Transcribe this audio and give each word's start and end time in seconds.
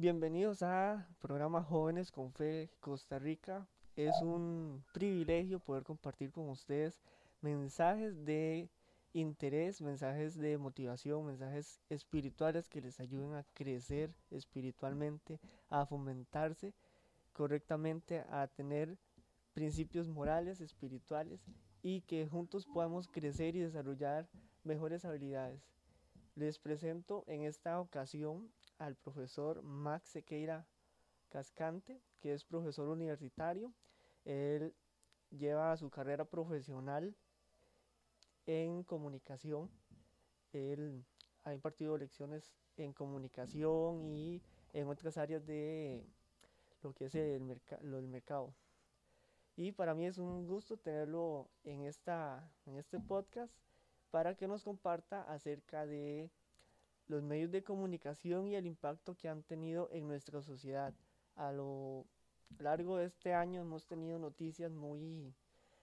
Bienvenidos 0.00 0.62
a 0.62 1.08
programa 1.20 1.60
Jóvenes 1.64 2.12
con 2.12 2.32
Fe 2.32 2.70
Costa 2.78 3.18
Rica. 3.18 3.66
Es 3.96 4.22
un 4.22 4.84
privilegio 4.92 5.58
poder 5.58 5.82
compartir 5.82 6.30
con 6.30 6.48
ustedes 6.50 7.00
mensajes 7.40 8.24
de 8.24 8.70
interés, 9.12 9.82
mensajes 9.82 10.38
de 10.38 10.56
motivación, 10.56 11.26
mensajes 11.26 11.80
espirituales 11.88 12.68
que 12.68 12.80
les 12.80 13.00
ayuden 13.00 13.34
a 13.34 13.42
crecer 13.54 14.14
espiritualmente, 14.30 15.40
a 15.68 15.84
fomentarse 15.84 16.74
correctamente, 17.32 18.20
a 18.30 18.46
tener 18.46 18.96
principios 19.52 20.08
morales, 20.08 20.60
espirituales 20.60 21.40
y 21.82 22.02
que 22.02 22.28
juntos 22.28 22.66
podamos 22.66 23.08
crecer 23.08 23.56
y 23.56 23.62
desarrollar 23.62 24.28
mejores 24.62 25.04
habilidades. 25.04 25.60
Les 26.36 26.60
presento 26.60 27.24
en 27.26 27.42
esta 27.42 27.80
ocasión 27.80 28.48
al 28.78 28.96
profesor 28.96 29.62
Max 29.62 30.10
Sequeira 30.10 30.66
Cascante, 31.28 32.00
que 32.20 32.32
es 32.32 32.44
profesor 32.44 32.88
universitario. 32.88 33.72
Él 34.24 34.74
lleva 35.30 35.76
su 35.76 35.90
carrera 35.90 36.24
profesional 36.24 37.14
en 38.46 38.82
comunicación. 38.82 39.70
Él 40.52 41.04
ha 41.44 41.52
impartido 41.52 41.98
lecciones 41.98 42.52
en 42.76 42.92
comunicación 42.92 44.04
y 44.06 44.42
en 44.72 44.88
otras 44.88 45.18
áreas 45.18 45.44
de 45.46 46.06
lo 46.82 46.92
que 46.94 47.06
es 47.06 47.14
el, 47.14 47.60
lo 47.82 47.96
del 47.96 48.08
mercado. 48.08 48.54
Y 49.56 49.72
para 49.72 49.94
mí 49.94 50.06
es 50.06 50.18
un 50.18 50.46
gusto 50.46 50.76
tenerlo 50.76 51.50
en, 51.64 51.82
esta, 51.82 52.48
en 52.64 52.76
este 52.76 53.00
podcast 53.00 53.52
para 54.10 54.36
que 54.36 54.46
nos 54.46 54.62
comparta 54.62 55.22
acerca 55.22 55.84
de 55.84 56.30
los 57.08 57.22
medios 57.22 57.50
de 57.50 57.64
comunicación 57.64 58.46
y 58.46 58.54
el 58.54 58.66
impacto 58.66 59.16
que 59.16 59.28
han 59.28 59.42
tenido 59.42 59.88
en 59.92 60.06
nuestra 60.06 60.42
sociedad. 60.42 60.94
A 61.36 61.52
lo 61.52 62.04
largo 62.58 62.96
de 62.96 63.06
este 63.06 63.34
año 63.34 63.60
hemos 63.60 63.86
tenido 63.86 64.18
noticias 64.18 64.70
muy 64.70 65.34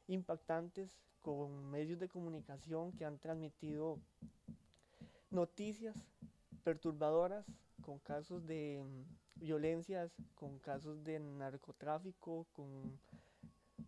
impactantes 0.07 0.97
con 1.21 1.69
medios 1.71 1.99
de 1.99 2.07
comunicación 2.07 2.91
que 2.93 3.05
han 3.05 3.17
transmitido 3.17 3.99
noticias 5.31 5.95
perturbadoras 6.63 7.45
con 7.81 7.99
casos 7.99 8.45
de 8.45 8.83
violencias, 9.35 10.11
con 10.35 10.59
casos 10.59 11.03
de 11.03 11.19
narcotráfico, 11.19 12.45
con, 12.53 12.99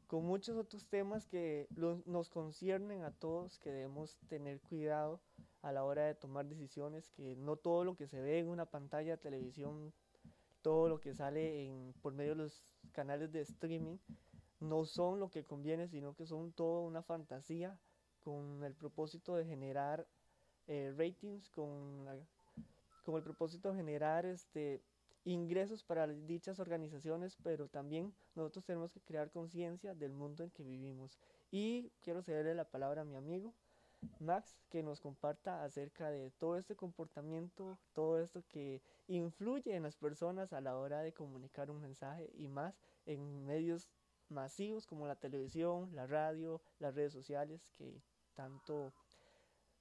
con 0.07 0.25
muchos 0.25 0.57
otros 0.57 0.87
temas 0.87 1.27
que 1.27 1.67
nos 2.05 2.29
conciernen 2.29 3.03
a 3.03 3.11
todos, 3.11 3.59
que 3.59 3.71
debemos 3.71 4.17
tener 4.27 4.59
cuidado 4.61 5.19
a 5.67 5.73
la 5.73 5.83
hora 5.83 6.05
de 6.05 6.15
tomar 6.15 6.47
decisiones, 6.47 7.09
que 7.09 7.35
no 7.35 7.57
todo 7.57 7.83
lo 7.83 7.97
que 7.97 8.07
se 8.07 8.21
ve 8.21 8.39
en 8.39 8.47
una 8.47 8.65
pantalla 8.65 9.11
de 9.11 9.17
televisión, 9.17 9.93
todo 10.61 10.87
lo 10.87 11.01
que 11.01 11.13
sale 11.13 11.65
en, 11.65 11.93
por 12.01 12.13
medio 12.13 12.31
de 12.31 12.43
los 12.43 12.63
canales 12.93 13.33
de 13.33 13.41
streaming, 13.41 13.97
no 14.61 14.85
son 14.85 15.19
lo 15.19 15.29
que 15.29 15.43
conviene, 15.43 15.89
sino 15.89 16.15
que 16.15 16.25
son 16.25 16.53
toda 16.53 16.87
una 16.87 17.03
fantasía 17.03 17.77
con 18.23 18.63
el 18.63 18.73
propósito 18.75 19.35
de 19.35 19.45
generar 19.45 20.07
eh, 20.67 20.93
ratings, 20.97 21.49
con, 21.49 22.05
con 23.03 23.15
el 23.15 23.23
propósito 23.23 23.71
de 23.71 23.75
generar 23.75 24.25
este, 24.25 24.81
ingresos 25.25 25.83
para 25.83 26.07
dichas 26.07 26.59
organizaciones, 26.59 27.35
pero 27.43 27.67
también 27.67 28.13
nosotros 28.35 28.63
tenemos 28.63 28.93
que 28.93 29.01
crear 29.01 29.31
conciencia 29.31 29.93
del 29.93 30.13
mundo 30.13 30.45
en 30.45 30.49
que 30.51 30.63
vivimos. 30.63 31.19
Y 31.51 31.91
quiero 31.99 32.21
cederle 32.21 32.55
la 32.55 32.69
palabra 32.69 33.01
a 33.01 33.05
mi 33.05 33.15
amigo 33.17 33.53
Max, 34.19 34.57
que 34.69 34.83
nos 34.83 34.99
comparta 34.99 35.63
acerca 35.63 36.09
de 36.09 36.31
todo 36.31 36.57
este 36.57 36.75
comportamiento, 36.75 37.79
todo 37.93 38.19
esto 38.19 38.43
que 38.47 38.81
influye 39.07 39.75
en 39.75 39.83
las 39.83 39.95
personas 39.95 40.53
a 40.53 40.61
la 40.61 40.77
hora 40.77 41.01
de 41.01 41.13
comunicar 41.13 41.71
un 41.71 41.81
mensaje 41.81 42.29
y 42.35 42.47
más 42.47 42.79
en 43.05 43.45
medios 43.45 43.89
masivos 44.29 44.85
como 44.85 45.07
la 45.07 45.15
televisión, 45.15 45.93
la 45.95 46.07
radio, 46.07 46.61
las 46.79 46.95
redes 46.95 47.13
sociales 47.13 47.69
que 47.77 48.01
tanto, 48.33 48.93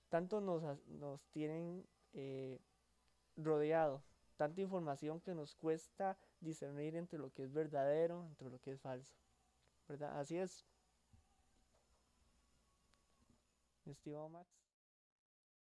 tanto 0.08 0.40
nos, 0.40 0.62
nos 0.86 1.26
tienen 1.30 1.86
eh, 2.12 2.60
rodeado, 3.36 4.02
tanta 4.36 4.60
información 4.60 5.20
que 5.20 5.34
nos 5.34 5.54
cuesta 5.54 6.16
discernir 6.40 6.96
entre 6.96 7.18
lo 7.18 7.32
que 7.32 7.44
es 7.44 7.52
verdadero, 7.52 8.24
entre 8.26 8.50
lo 8.50 8.58
que 8.60 8.72
es 8.72 8.80
falso. 8.80 9.16
¿Verdad? 9.88 10.18
Así 10.18 10.36
es. 10.36 10.64
Estimado 13.90 14.28
Max. 14.28 14.48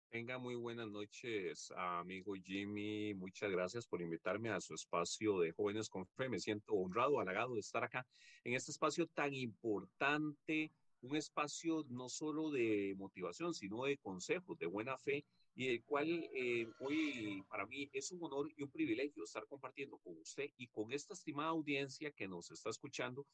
Venga, 0.10 0.38
muy 0.38 0.56
buenas 0.56 0.88
noches, 0.88 1.72
amigo 1.76 2.34
Jimmy. 2.36 3.14
Muchas 3.14 3.52
gracias 3.52 3.86
por 3.86 4.02
invitarme 4.02 4.50
a 4.50 4.62
su 4.62 4.74
espacio 4.74 5.40
de 5.40 5.52
Jóvenes 5.52 5.90
con 5.90 6.08
Fe. 6.08 6.30
Me 6.30 6.40
siento 6.40 6.74
honrado, 6.74 7.20
halagado 7.20 7.56
de 7.56 7.60
estar 7.60 7.84
acá 7.84 8.08
en 8.46 8.54
este 8.54 8.72
espacio 8.72 9.08
tan 9.08 9.34
importante, 9.34 10.72
un 11.02 11.18
espacio 11.18 11.86
no 11.90 12.08
solo 12.08 12.52
de 12.52 12.96
motivación, 12.98 13.54
sino 13.54 13.84
de 13.84 13.98
consejos, 13.98 14.58
de 14.58 14.66
buena 14.66 14.98
fe, 14.98 15.26
y 15.56 15.68
el 15.68 15.84
cual 15.84 16.08
eh, 16.34 16.68
hoy 16.80 17.44
para 17.50 17.66
mí 17.66 17.90
es 17.92 18.12
un 18.12 18.24
honor 18.24 18.50
y 18.56 18.64
un 18.64 18.72
privilegio 18.72 19.26
estar 19.26 19.46
compartiendo 19.48 19.98
con 19.98 20.18
usted 20.18 20.50
y 20.58 20.68
con 20.68 20.94
esta 20.94 21.14
estimada 21.14 21.50
audiencia 21.50 22.12
que 22.12 22.28
nos 22.28 22.50
está 22.52 22.70
escuchando 22.70 23.26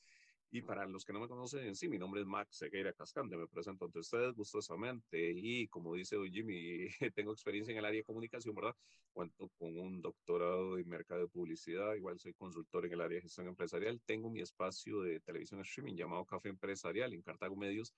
y 0.54 0.62
para 0.62 0.86
los 0.86 1.04
que 1.04 1.12
no 1.12 1.20
me 1.20 1.28
conocen 1.28 1.66
en 1.66 1.76
sí, 1.76 1.90
mi 1.90 1.98
nombre 1.98 2.22
es 2.22 2.28
Max 2.28 2.58
Segueira 2.58 2.94
Cascante, 2.94 3.36
me 3.36 3.48
presento 3.48 3.86
ante 3.86 3.98
ustedes 3.98 4.36
gustosamente 4.36 5.32
y 5.36 5.68
como 5.68 5.96
dice 5.96 6.16
Jimmy, 6.32 6.90
tengo 7.16 7.32
experiencia 7.32 7.72
en 7.72 7.80
el 7.80 7.86
área 7.86 7.98
de 7.98 8.04
comunicación, 8.04 8.54
¿verdad? 8.54 8.76
Cuento 9.14 9.50
con 9.58 9.76
un 9.80 10.00
doctorado 10.00 10.78
en 10.78 10.88
mercado 10.88 11.22
de 11.22 11.28
publicidad, 11.28 11.96
igual 11.96 12.20
soy 12.20 12.36
consultor 12.36 12.86
en 12.86 12.94
el 12.94 13.02
área 13.02 13.16
de 13.16 13.24
gestión 13.24 13.48
empresarial, 13.48 14.00
tengo 14.06 14.30
mi 14.30 14.42
espacio 14.42 15.02
de 15.02 15.20
televisión 15.22 15.60
streaming 15.62 15.96
llamado 15.96 16.24
Café 16.24 16.50
Empresarial 16.50 17.14
en 17.14 17.24
Cartago 17.24 17.56
Medios 17.56 17.96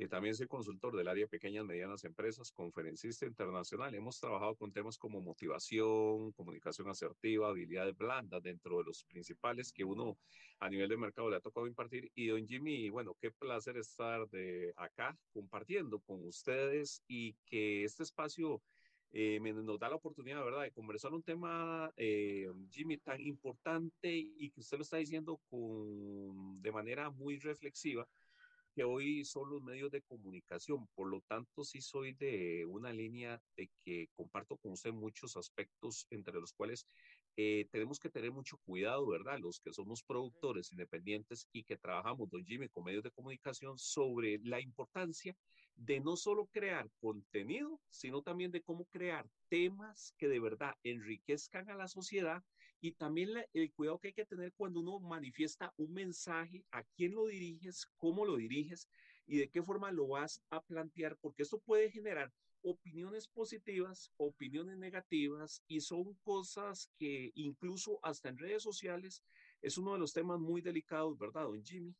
y 0.00 0.06
también 0.06 0.36
soy 0.36 0.46
consultor 0.46 0.96
del 0.96 1.08
área 1.08 1.24
de 1.24 1.28
pequeñas 1.28 1.64
medianas 1.64 2.04
empresas, 2.04 2.52
conferencista 2.52 3.26
internacional. 3.26 3.92
Hemos 3.96 4.20
trabajado 4.20 4.54
con 4.54 4.70
temas 4.70 4.96
como 4.96 5.20
motivación, 5.20 6.30
comunicación 6.32 6.88
asertiva, 6.88 7.48
habilidades 7.48 7.96
blandas, 7.96 8.40
dentro 8.40 8.78
de 8.78 8.84
los 8.84 9.02
principales 9.02 9.72
que 9.72 9.82
uno 9.82 10.16
a 10.60 10.70
nivel 10.70 10.88
de 10.88 10.96
mercado 10.96 11.28
le 11.28 11.36
ha 11.36 11.40
tocado 11.40 11.66
impartir. 11.66 12.12
Y 12.14 12.28
don 12.28 12.46
Jimmy, 12.46 12.88
bueno, 12.90 13.16
qué 13.20 13.32
placer 13.32 13.76
estar 13.76 14.28
de 14.28 14.72
acá 14.76 15.18
compartiendo 15.32 15.98
con 15.98 16.24
ustedes 16.24 17.02
y 17.08 17.34
que 17.44 17.82
este 17.82 18.04
espacio 18.04 18.62
eh, 19.10 19.40
nos 19.40 19.80
da 19.80 19.88
la 19.88 19.96
oportunidad, 19.96 20.44
¿verdad?, 20.44 20.62
de 20.62 20.70
conversar 20.70 21.12
un 21.12 21.24
tema, 21.24 21.92
eh, 21.96 22.46
Jimmy, 22.70 22.98
tan 22.98 23.20
importante 23.20 24.14
y 24.14 24.48
que 24.50 24.60
usted 24.60 24.76
lo 24.76 24.82
está 24.84 24.98
diciendo 24.98 25.40
con, 25.50 26.62
de 26.62 26.70
manera 26.70 27.10
muy 27.10 27.40
reflexiva 27.40 28.06
que 28.78 28.84
hoy 28.84 29.24
son 29.24 29.50
los 29.50 29.60
medios 29.60 29.90
de 29.90 30.02
comunicación, 30.02 30.86
por 30.94 31.10
lo 31.10 31.20
tanto 31.22 31.64
sí 31.64 31.80
soy 31.80 32.14
de 32.14 32.64
una 32.64 32.92
línea 32.92 33.42
de 33.56 33.68
que 33.84 34.06
comparto 34.14 34.56
con 34.56 34.70
usted 34.70 34.92
muchos 34.92 35.36
aspectos 35.36 36.06
entre 36.10 36.34
los 36.34 36.52
cuales 36.52 36.86
eh, 37.36 37.66
tenemos 37.72 37.98
que 37.98 38.08
tener 38.08 38.30
mucho 38.30 38.56
cuidado, 38.58 39.04
¿verdad? 39.08 39.40
Los 39.40 39.58
que 39.58 39.72
somos 39.72 40.04
productores 40.04 40.70
independientes 40.70 41.48
y 41.52 41.64
que 41.64 41.76
trabajamos, 41.76 42.30
don 42.30 42.44
Jimmy, 42.44 42.68
con 42.68 42.84
medios 42.84 43.02
de 43.02 43.10
comunicación, 43.10 43.76
sobre 43.76 44.38
la 44.44 44.60
importancia 44.60 45.34
de 45.74 45.98
no 45.98 46.16
solo 46.16 46.46
crear 46.46 46.88
contenido, 47.00 47.80
sino 47.88 48.22
también 48.22 48.52
de 48.52 48.62
cómo 48.62 48.84
crear 48.84 49.28
temas 49.48 50.14
que 50.18 50.28
de 50.28 50.38
verdad 50.38 50.76
enriquezcan 50.84 51.68
a 51.68 51.74
la 51.74 51.88
sociedad 51.88 52.44
y 52.80 52.92
también 52.92 53.30
el 53.52 53.72
cuidado 53.72 53.98
que 53.98 54.08
hay 54.08 54.14
que 54.14 54.24
tener 54.26 54.52
cuando 54.54 54.80
uno 54.80 55.00
manifiesta 55.00 55.72
un 55.76 55.92
mensaje, 55.92 56.64
a 56.70 56.82
quién 56.84 57.14
lo 57.14 57.26
diriges, 57.26 57.86
cómo 57.96 58.24
lo 58.24 58.36
diriges 58.36 58.88
y 59.26 59.38
de 59.38 59.48
qué 59.48 59.62
forma 59.62 59.90
lo 59.90 60.08
vas 60.08 60.42
a 60.50 60.60
plantear, 60.62 61.16
porque 61.16 61.42
esto 61.42 61.58
puede 61.58 61.90
generar 61.90 62.32
opiniones 62.62 63.28
positivas, 63.28 64.10
opiniones 64.16 64.78
negativas 64.78 65.62
y 65.68 65.80
son 65.80 66.14
cosas 66.24 66.90
que 66.98 67.30
incluso 67.34 67.98
hasta 68.02 68.28
en 68.28 68.38
redes 68.38 68.62
sociales 68.62 69.22
es 69.62 69.78
uno 69.78 69.92
de 69.92 69.98
los 69.98 70.12
temas 70.12 70.38
muy 70.38 70.60
delicados, 70.60 71.18
¿verdad, 71.18 71.44
don 71.44 71.62
Jimmy? 71.64 71.94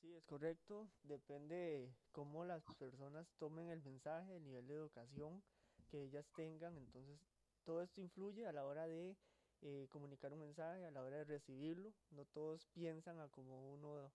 Sí, 0.00 0.14
es 0.14 0.24
correcto. 0.24 0.88
Depende 1.04 1.94
cómo 2.10 2.44
las 2.44 2.62
personas 2.76 3.28
tomen 3.38 3.68
el 3.68 3.82
mensaje, 3.82 4.36
el 4.36 4.44
nivel 4.44 4.66
de 4.66 4.74
educación 4.74 5.42
que 5.88 6.02
ellas 6.02 6.26
tengan. 6.34 6.76
Entonces, 6.76 7.20
todo 7.64 7.82
esto 7.82 8.00
influye 8.00 8.46
a 8.46 8.52
la 8.52 8.64
hora 8.66 8.88
de 8.88 9.16
eh, 9.62 9.86
comunicar 9.90 10.32
un 10.32 10.40
mensaje, 10.40 10.84
a 10.84 10.90
la 10.90 11.02
hora 11.02 11.18
de 11.18 11.24
recibirlo. 11.24 11.92
No 12.10 12.24
todos 12.26 12.66
piensan 12.72 13.20
a 13.20 13.28
como 13.28 13.72
uno 13.72 14.12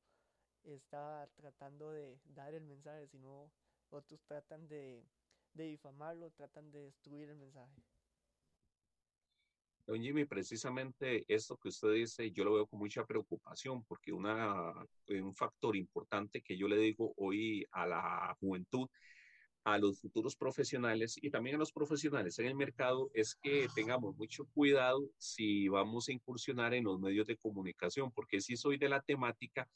está 0.64 1.30
tratando 1.36 1.92
de 1.92 2.20
dar 2.26 2.54
el 2.54 2.64
mensaje, 2.66 3.08
sino 3.08 3.52
otros 3.90 4.22
tratan 4.26 4.68
de, 4.68 5.06
difamarlo, 5.54 6.32
tratan 6.32 6.70
de 6.72 6.84
destruir 6.84 7.30
el 7.30 7.38
mensaje. 7.38 7.82
Don 9.86 10.02
Jimmy, 10.02 10.26
precisamente 10.26 11.24
esto 11.34 11.56
que 11.56 11.70
usted 11.70 11.94
dice, 11.94 12.30
yo 12.32 12.44
lo 12.44 12.56
veo 12.56 12.68
con 12.68 12.80
mucha 12.80 13.06
preocupación 13.06 13.86
porque 13.86 14.12
una, 14.12 14.74
un 15.08 15.34
factor 15.34 15.78
importante 15.78 16.42
que 16.42 16.58
yo 16.58 16.68
le 16.68 16.76
digo 16.76 17.14
hoy 17.16 17.66
a 17.72 17.88
la 17.88 18.36
juventud 18.42 18.90
a 19.68 19.78
los 19.78 20.00
futuros 20.00 20.38
profesionales 20.38 21.19
y 21.22 21.30
también 21.30 21.58
a 21.58 21.60
los 21.60 21.74
profesionales 21.74 22.40
en 22.40 22.46
el 22.46 22.56
mercado 22.56 23.12
es 23.14 23.36
que 23.36 23.68
tengamos 23.75 24.16
mucho 24.16 24.46
cuidado 24.54 25.10
si 25.18 25.68
vamos 25.68 26.08
a 26.08 26.14
incursionar 26.14 26.74
en 26.74 26.86
los 26.86 27.02
medios 27.02 27.28
de 27.28 27.36
comunicación, 27.36 28.10
porque 28.14 28.40
si 28.40 28.56
soy 28.56 28.78
de 28.78 28.88
la 28.88 29.02
temática 29.02 29.68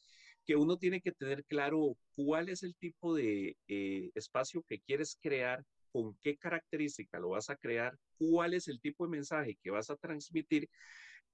que 0.45 0.55
uno 0.55 0.77
tiene 0.77 1.01
que 1.01 1.11
tener 1.11 1.43
claro 1.43 1.97
cuál 2.15 2.47
es 2.47 2.63
el 2.63 2.73
tipo 2.75 3.13
de 3.13 3.57
eh, 3.67 4.11
espacio 4.15 4.63
que 4.63 4.79
quieres 4.79 5.17
crear, 5.21 5.61
con 5.91 6.15
qué 6.21 6.37
característica 6.37 7.19
lo 7.19 7.31
vas 7.31 7.49
a 7.49 7.57
crear, 7.57 7.93
cuál 8.17 8.53
es 8.53 8.69
el 8.69 8.79
tipo 8.79 9.03
de 9.03 9.11
mensaje 9.11 9.57
que 9.61 9.71
vas 9.71 9.89
a 9.89 9.97
transmitir 9.97 10.69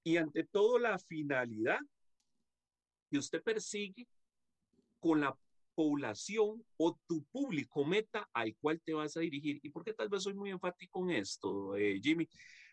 y 0.04 0.18
ante 0.18 0.44
todo 0.46 0.80
la 0.80 0.98
finalidad 0.98 1.80
que 3.12 3.20
usted 3.20 3.44
persigue 3.44 4.08
con 5.00 5.22
la 5.22 5.38
población 5.78 6.66
o 6.78 6.98
tu 7.08 7.24
público 7.26 7.86
meta 7.86 8.28
al 8.34 8.56
cual 8.56 8.82
te 8.84 8.96
vas 8.96 9.16
a 9.16 9.20
dirigir. 9.20 9.60
¿Y 9.62 9.70
por 9.70 9.84
qué 9.84 9.94
tal 9.94 10.10
vez 10.10 10.24
soy 10.24 10.34
muy 10.34 10.50
enfático 10.50 11.04
en 11.04 11.18
esto, 11.18 11.76
eh, 11.76 12.00
Jimmy? 12.02 12.28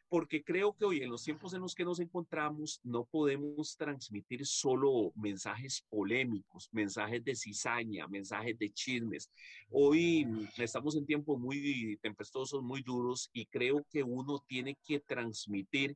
Porque 0.08 0.42
creo 0.42 0.72
que 0.72 0.86
hoy 0.86 1.02
en 1.02 1.10
los 1.10 1.22
tiempos 1.22 1.52
en 1.52 1.60
los 1.60 1.74
que 1.74 1.84
nos 1.84 2.00
encontramos 2.00 2.80
no 2.82 3.04
podemos 3.04 3.76
transmitir 3.76 4.46
solo 4.46 5.12
mensajes 5.16 5.84
polémicos, 5.90 6.70
mensajes 6.72 7.22
de 7.22 7.36
cizaña, 7.36 8.08
mensajes 8.08 8.58
de 8.58 8.72
chismes. 8.72 9.30
Hoy 9.68 10.26
estamos 10.56 10.96
en 10.96 11.04
tiempos 11.04 11.38
muy 11.38 11.98
tempestuosos, 12.00 12.62
muy 12.62 12.80
duros 12.80 13.28
y 13.34 13.44
creo 13.44 13.84
que 13.90 14.02
uno 14.02 14.42
tiene 14.46 14.78
que 14.82 15.00
transmitir 15.00 15.94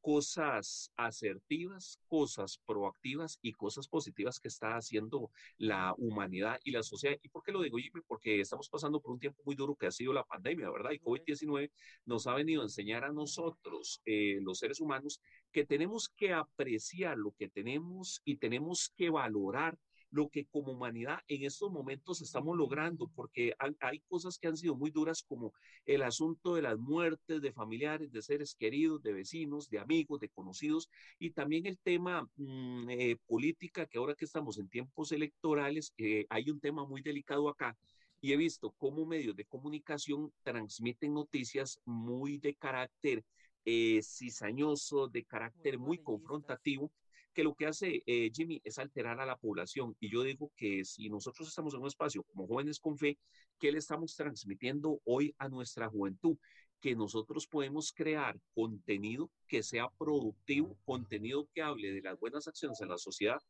cosas 0.00 0.92
asertivas, 0.96 1.98
cosas 2.06 2.58
proactivas 2.66 3.38
y 3.42 3.52
cosas 3.52 3.88
positivas 3.88 4.40
que 4.40 4.48
está 4.48 4.76
haciendo 4.76 5.30
la 5.58 5.94
humanidad 5.98 6.58
y 6.64 6.70
la 6.70 6.82
sociedad. 6.82 7.16
¿Y 7.22 7.28
por 7.28 7.42
qué 7.42 7.52
lo 7.52 7.62
digo, 7.62 7.78
Jimmy? 7.78 8.00
Porque 8.06 8.40
estamos 8.40 8.68
pasando 8.68 9.00
por 9.00 9.12
un 9.12 9.20
tiempo 9.20 9.42
muy 9.44 9.54
duro 9.54 9.76
que 9.76 9.86
ha 9.86 9.90
sido 9.90 10.12
la 10.12 10.24
pandemia, 10.24 10.70
¿verdad? 10.70 10.92
Y 10.92 10.98
COVID-19 10.98 11.70
nos 12.06 12.26
ha 12.26 12.34
venido 12.34 12.62
a 12.62 12.64
enseñar 12.64 13.04
a 13.04 13.12
nosotros, 13.12 14.00
eh, 14.04 14.38
los 14.42 14.58
seres 14.58 14.80
humanos, 14.80 15.20
que 15.52 15.64
tenemos 15.64 16.08
que 16.08 16.32
apreciar 16.32 17.18
lo 17.18 17.32
que 17.32 17.48
tenemos 17.48 18.22
y 18.24 18.36
tenemos 18.36 18.92
que 18.96 19.10
valorar 19.10 19.78
lo 20.10 20.28
que 20.28 20.46
como 20.46 20.72
humanidad 20.72 21.20
en 21.28 21.44
estos 21.44 21.70
momentos 21.70 22.20
estamos 22.20 22.56
logrando, 22.56 23.08
porque 23.14 23.54
hay, 23.58 24.00
cosas 24.08 24.38
que 24.38 24.48
han 24.48 24.56
sido 24.56 24.74
muy 24.74 24.90
duras 24.90 25.22
como 25.22 25.52
el 25.86 26.02
asunto 26.02 26.54
de 26.54 26.62
las 26.62 26.78
muertes 26.78 27.40
de 27.40 27.52
familiares, 27.52 28.12
de 28.12 28.22
seres 28.22 28.54
queridos, 28.54 29.02
de 29.02 29.12
vecinos, 29.12 29.68
de 29.70 29.78
amigos, 29.78 30.20
de 30.20 30.28
conocidos, 30.28 30.88
y 31.18 31.30
también 31.30 31.66
el 31.66 31.78
tema 31.78 32.28
mm, 32.36 32.90
eh, 32.90 33.16
política, 33.26 33.86
que 33.86 33.98
ahora 33.98 34.14
que 34.14 34.24
estamos 34.24 34.58
en 34.58 34.68
tiempos 34.68 35.12
electorales, 35.12 35.92
eh, 35.98 36.26
hay 36.28 36.50
un 36.50 36.60
tema 36.60 36.84
muy 36.84 37.02
delicado 37.02 37.48
acá. 37.48 37.76
Y 38.22 38.32
he 38.32 38.36
visto 38.36 38.74
cómo 38.76 39.06
medios 39.06 39.34
de 39.34 39.46
comunicación 39.46 40.30
transmiten 40.42 41.14
noticias 41.14 41.80
muy 41.86 42.36
de 42.36 42.54
carácter 42.54 43.24
eh, 43.64 44.00
cizañoso, 44.02 45.08
de 45.08 45.24
carácter 45.24 45.78
muy 45.78 45.98
confrontativo, 45.98 46.90
que 47.32 47.44
lo 47.44 47.54
que 47.54 47.66
hace 47.66 48.02
eh, 48.06 48.30
Jimmy 48.34 48.60
es 48.64 48.78
alterar 48.78 49.20
a 49.20 49.26
la 49.26 49.36
población. 49.36 49.96
Y 50.00 50.10
yo 50.10 50.22
digo 50.22 50.52
que 50.56 50.84
si 50.84 51.08
nosotros 51.08 51.48
estamos 51.48 51.74
en 51.74 51.80
un 51.80 51.86
espacio 51.86 52.22
como 52.24 52.46
jóvenes 52.46 52.78
con 52.78 52.98
fe, 52.98 53.18
¿qué 53.58 53.72
le 53.72 53.78
estamos 53.78 54.16
transmitiendo 54.16 55.00
hoy 55.04 55.34
a 55.38 55.48
nuestra 55.48 55.88
juventud? 55.88 56.36
Que 56.80 56.94
nosotros 56.96 57.46
podemos 57.46 57.92
crear 57.92 58.38
contenido 58.54 59.30
que 59.46 59.62
sea 59.62 59.88
productivo, 59.98 60.78
contenido 60.84 61.48
que 61.54 61.62
hable 61.62 61.92
de 61.92 62.02
las 62.02 62.18
buenas 62.18 62.48
acciones 62.48 62.80
en 62.80 62.88
la 62.88 62.98
sociedad 62.98 63.40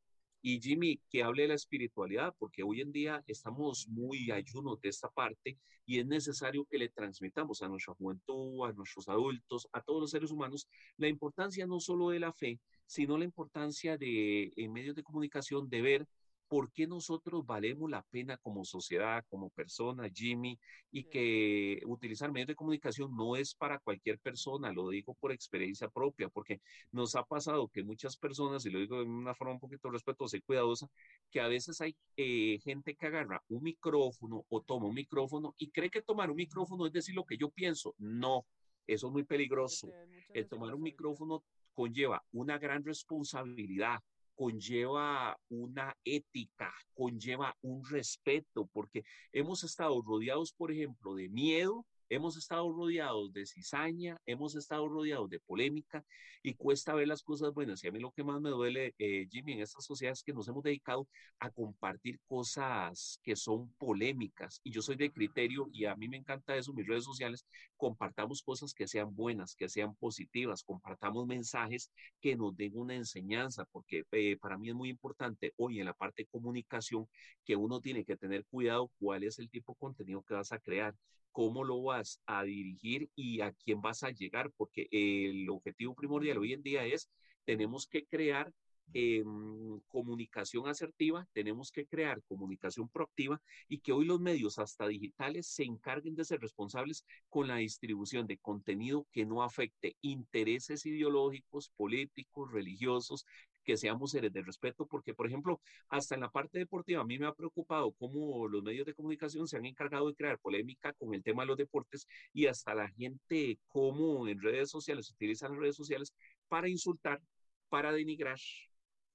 y 0.43 0.61
Jimmy, 0.61 1.01
que 1.11 1.23
hable 1.23 1.43
de 1.43 1.49
la 1.49 1.55
espiritualidad, 1.55 2.35
porque 2.39 2.63
hoy 2.63 2.81
en 2.81 2.93
día 2.93 3.23
estamos 3.27 3.87
muy 3.89 4.31
ayunos 4.31 4.81
de 4.81 4.89
esta 4.89 5.09
parte 5.11 5.59
y 5.85 5.99
es 5.99 6.07
necesario 6.07 6.65
que 6.65 6.79
le 6.79 6.89
transmitamos 6.89 7.63
a 7.63 7.69
nuestra 7.69 7.95
juventud, 7.95 8.65
a 8.67 8.73
nuestros 8.73 9.09
adultos, 9.09 9.69
a 9.73 9.83
todos 9.83 10.01
los 10.01 10.11
seres 10.11 10.31
humanos, 10.31 10.69
la 10.97 11.09
importancia 11.09 11.67
no 11.67 11.81
solo 11.81 12.11
de 12.11 12.21
la 12.21 12.33
fe, 12.33 12.61
sino 12.87 13.19
la 13.19 13.25
importancia 13.25 13.97
de, 13.97 14.53
en 14.57 14.73
medios 14.73 14.95
de 14.95 15.03
comunicación, 15.03 15.69
de 15.69 15.83
ver 15.83 16.07
por 16.51 16.73
qué 16.73 16.89
nosotros 16.89 17.47
valemos 17.47 17.89
la 17.89 18.03
pena 18.11 18.37
como 18.37 18.65
sociedad, 18.65 19.25
como 19.29 19.51
persona, 19.51 20.11
Jimmy, 20.13 20.59
y 20.91 21.05
que 21.05 21.81
utilizar 21.87 22.33
medios 22.33 22.49
de 22.49 22.57
comunicación 22.57 23.15
no 23.15 23.37
es 23.37 23.55
para 23.55 23.79
cualquier 23.79 24.19
persona, 24.19 24.73
lo 24.73 24.89
digo 24.89 25.15
por 25.15 25.31
experiencia 25.31 25.89
propia, 25.89 26.29
porque 26.29 26.61
nos 26.91 27.15
ha 27.15 27.23
pasado 27.23 27.69
que 27.69 27.85
muchas 27.85 28.17
personas, 28.17 28.67
y 28.67 28.71
lo 28.71 28.81
digo 28.81 28.99
de 28.99 29.05
una 29.05 29.33
forma 29.37 29.55
un 29.55 29.61
poquito 29.61 29.91
respetuosa 29.91 30.39
y 30.39 30.41
cuidadosa, 30.41 30.89
que 31.31 31.41
a 31.41 31.47
veces 31.47 31.81
hay 31.81 31.95
eh, 32.17 32.59
gente 32.65 32.97
que 32.97 33.07
agarra 33.07 33.41
un 33.49 33.63
micrófono 33.63 34.45
o 34.49 34.61
toma 34.61 34.89
un 34.89 34.95
micrófono 34.95 35.55
y 35.57 35.71
cree 35.71 35.89
que 35.89 36.03
tomar 36.03 36.31
un 36.31 36.37
micrófono 36.37 36.85
es 36.85 36.93
decir 36.93 37.15
lo 37.15 37.25
que 37.25 37.37
yo 37.37 37.51
pienso. 37.51 37.95
No, 37.97 38.45
eso 38.89 39.07
es 39.07 39.13
muy 39.13 39.23
peligroso. 39.23 39.89
El 40.35 40.49
tomar 40.49 40.75
un 40.75 40.83
micrófono 40.83 41.45
conlleva 41.75 42.25
una 42.33 42.59
gran 42.59 42.85
responsabilidad, 42.85 44.01
conlleva 44.41 45.39
una 45.51 45.95
ética, 46.03 46.73
conlleva 46.95 47.55
un 47.61 47.85
respeto, 47.85 48.65
porque 48.73 49.05
hemos 49.33 49.65
estado 49.65 50.01
rodeados, 50.01 50.55
por 50.55 50.73
ejemplo, 50.73 51.15
de 51.15 51.29
miedo, 51.29 51.85
Hemos 52.11 52.37
estado 52.37 52.73
rodeados 52.73 53.33
de 53.33 53.47
cizaña, 53.47 54.21
hemos 54.27 54.57
estado 54.57 54.89
rodeados 54.89 55.31
de 55.31 55.39
polémica 55.39 56.05
y 56.43 56.55
cuesta 56.55 56.93
ver 56.93 57.07
las 57.07 57.23
cosas 57.23 57.55
buenas. 57.55 57.85
Y 57.85 57.89
a 57.89 57.93
mí 57.93 58.01
lo 58.01 58.11
que 58.11 58.25
más 58.25 58.41
me 58.41 58.51
duele, 58.51 58.97
eh, 58.99 59.29
Jimmy, 59.31 59.53
en 59.53 59.61
esta 59.61 59.81
sociedad 59.81 60.13
es 60.13 60.25
que 60.25 60.33
nos 60.33 60.49
hemos 60.49 60.65
dedicado 60.65 61.07
a 61.39 61.51
compartir 61.51 62.19
cosas 62.27 63.21
que 63.23 63.37
son 63.37 63.73
polémicas. 63.79 64.61
Y 64.65 64.73
yo 64.73 64.83
soy 64.83 64.97
de 64.97 65.13
criterio 65.13 65.69
y 65.73 65.85
a 65.85 65.95
mí 65.95 66.09
me 66.09 66.17
encanta 66.17 66.57
eso, 66.57 66.73
mis 66.73 66.89
redes 66.89 67.05
sociales, 67.05 67.47
compartamos 67.77 68.43
cosas 68.43 68.75
que 68.75 68.89
sean 68.89 69.15
buenas, 69.15 69.55
que 69.55 69.69
sean 69.69 69.95
positivas, 69.95 70.65
compartamos 70.65 71.29
mensajes 71.29 71.93
que 72.21 72.35
nos 72.35 72.57
den 72.57 72.73
una 72.75 72.97
enseñanza, 72.97 73.67
porque 73.71 74.03
eh, 74.11 74.37
para 74.37 74.59
mí 74.59 74.69
es 74.69 74.75
muy 74.75 74.89
importante 74.89 75.53
hoy 75.57 75.79
en 75.79 75.87
la 75.87 75.95
parte 75.95 76.23
de 76.23 76.27
comunicación 76.27 77.07
que 77.45 77.55
uno 77.55 77.81
tiene 77.81 78.05
que 78.05 78.17
tener 78.17 78.45
cuidado 78.47 78.91
cuál 78.99 79.23
es 79.23 79.39
el 79.39 79.49
tipo 79.49 79.75
de 79.75 79.79
contenido 79.79 80.23
que 80.23 80.35
vas 80.35 80.51
a 80.51 80.59
crear 80.59 80.93
cómo 81.33 81.65
lo 81.65 81.83
vas 81.83 82.21
a 82.27 82.43
dirigir 82.45 83.11
y 83.15 83.41
a 83.41 83.53
quién 83.53 83.81
vas 83.81 84.03
a 84.03 84.11
llegar, 84.11 84.51
porque 84.57 84.89
el 84.91 85.49
objetivo 85.51 85.95
primordial 85.95 86.39
hoy 86.39 86.53
en 86.53 86.63
día 86.63 86.85
es, 86.85 87.11
tenemos 87.45 87.87
que 87.87 88.05
crear 88.07 88.53
em, 88.93 89.81
comunicación 89.87 90.67
asertiva, 90.69 91.27
tenemos 91.33 91.71
que 91.71 91.87
crear 91.87 92.23
comunicación 92.25 92.89
proactiva 92.89 93.41
y 93.69 93.79
que 93.79 93.93
hoy 93.93 94.05
los 94.05 94.21
medios, 94.21 94.59
hasta 94.59 94.89
digitales, 94.89 95.47
se 95.47 95.65
encarguen 95.65 96.17
de 96.17 96.25
ser 96.25 96.41
responsables 96.41 97.05
con 97.29 97.47
la 97.47 97.57
distribución 97.57 98.27
de 98.27 98.39
contenido 98.39 99.07
que 99.13 99.25
no 99.25 99.43
afecte 99.43 99.97
intereses 100.01 100.85
ideológicos, 100.87 101.71
políticos, 101.77 102.51
religiosos, 102.53 103.25
que 103.65 103.77
seamos 103.77 104.13
seres 104.13 104.33
de 104.33 104.43
respeto, 104.43 104.87
porque, 104.87 105.15
por 105.15 105.27
ejemplo, 105.27 105.61
hasta 105.89 106.15
en 106.15 106.23
la 106.23 106.31
parte 106.31 106.59
deportiva, 106.59 107.03
a 107.03 107.05
mí 107.05 107.19
me 107.19 107.27
ha 107.27 107.33
preocupado 107.35 107.93
cómo 107.93 108.49
los 108.49 108.63
medios 108.63 108.87
de 108.87 108.95
comunicación 108.95 109.47
se 109.47 109.57
han 109.57 109.67
encargado 109.67 110.09
de 110.09 110.15
crear 110.15 110.39
polémica 110.39 110.93
con 110.95 111.15
el 111.15 111.23
tema 111.23 111.43
de 111.43 111.49
los 111.49 111.57
deportes 111.57 112.07
y 112.33 112.47
hasta 112.47 112.75
la 112.75 112.89
gente, 112.91 113.59
cómo 113.69 114.29
en 114.29 114.41
redes 114.41 114.71
sociales 114.71 115.11
utilizan 115.11 115.53
las 115.53 115.61
redes 115.61 115.77
sociales 115.77 116.13
para 116.49 116.69
insultar, 116.69 117.21
para 117.69 117.93
denigrar, 117.93 118.39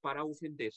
para 0.02 0.24
ofender. 0.24 0.74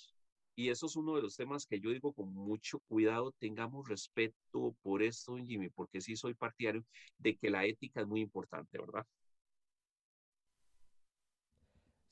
Y 0.59 0.71
eso 0.71 0.87
es 0.87 0.97
uno 0.97 1.15
de 1.15 1.23
los 1.23 1.37
temas 1.37 1.67
que 1.67 1.79
yo 1.79 1.91
digo 1.91 2.13
con 2.13 2.35
mucho 2.35 2.81
cuidado, 2.89 3.33
tengamos 3.39 3.89
respeto 3.89 4.75
por 4.83 5.05
esto, 5.05 5.37
Jimmy, 5.37 5.69
porque 5.69 6.01
sí 6.01 6.17
soy 6.17 6.35
partidario 6.35 6.85
de 7.19 7.37
que 7.37 7.49
la 7.49 7.65
ética 7.65 8.01
es 8.01 8.09
muy 8.09 8.21
importante, 8.21 8.77
¿verdad? 8.77 9.07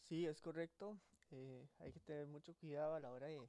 Sí, 0.03 0.25
es 0.27 0.41
correcto. 0.41 0.97
Eh, 1.31 1.69
hay 1.79 1.93
que 1.93 2.01
tener 2.01 2.27
mucho 2.27 2.55
cuidado 2.55 2.95
a 2.95 3.01
la 3.01 3.13
hora 3.13 3.27
de 3.27 3.41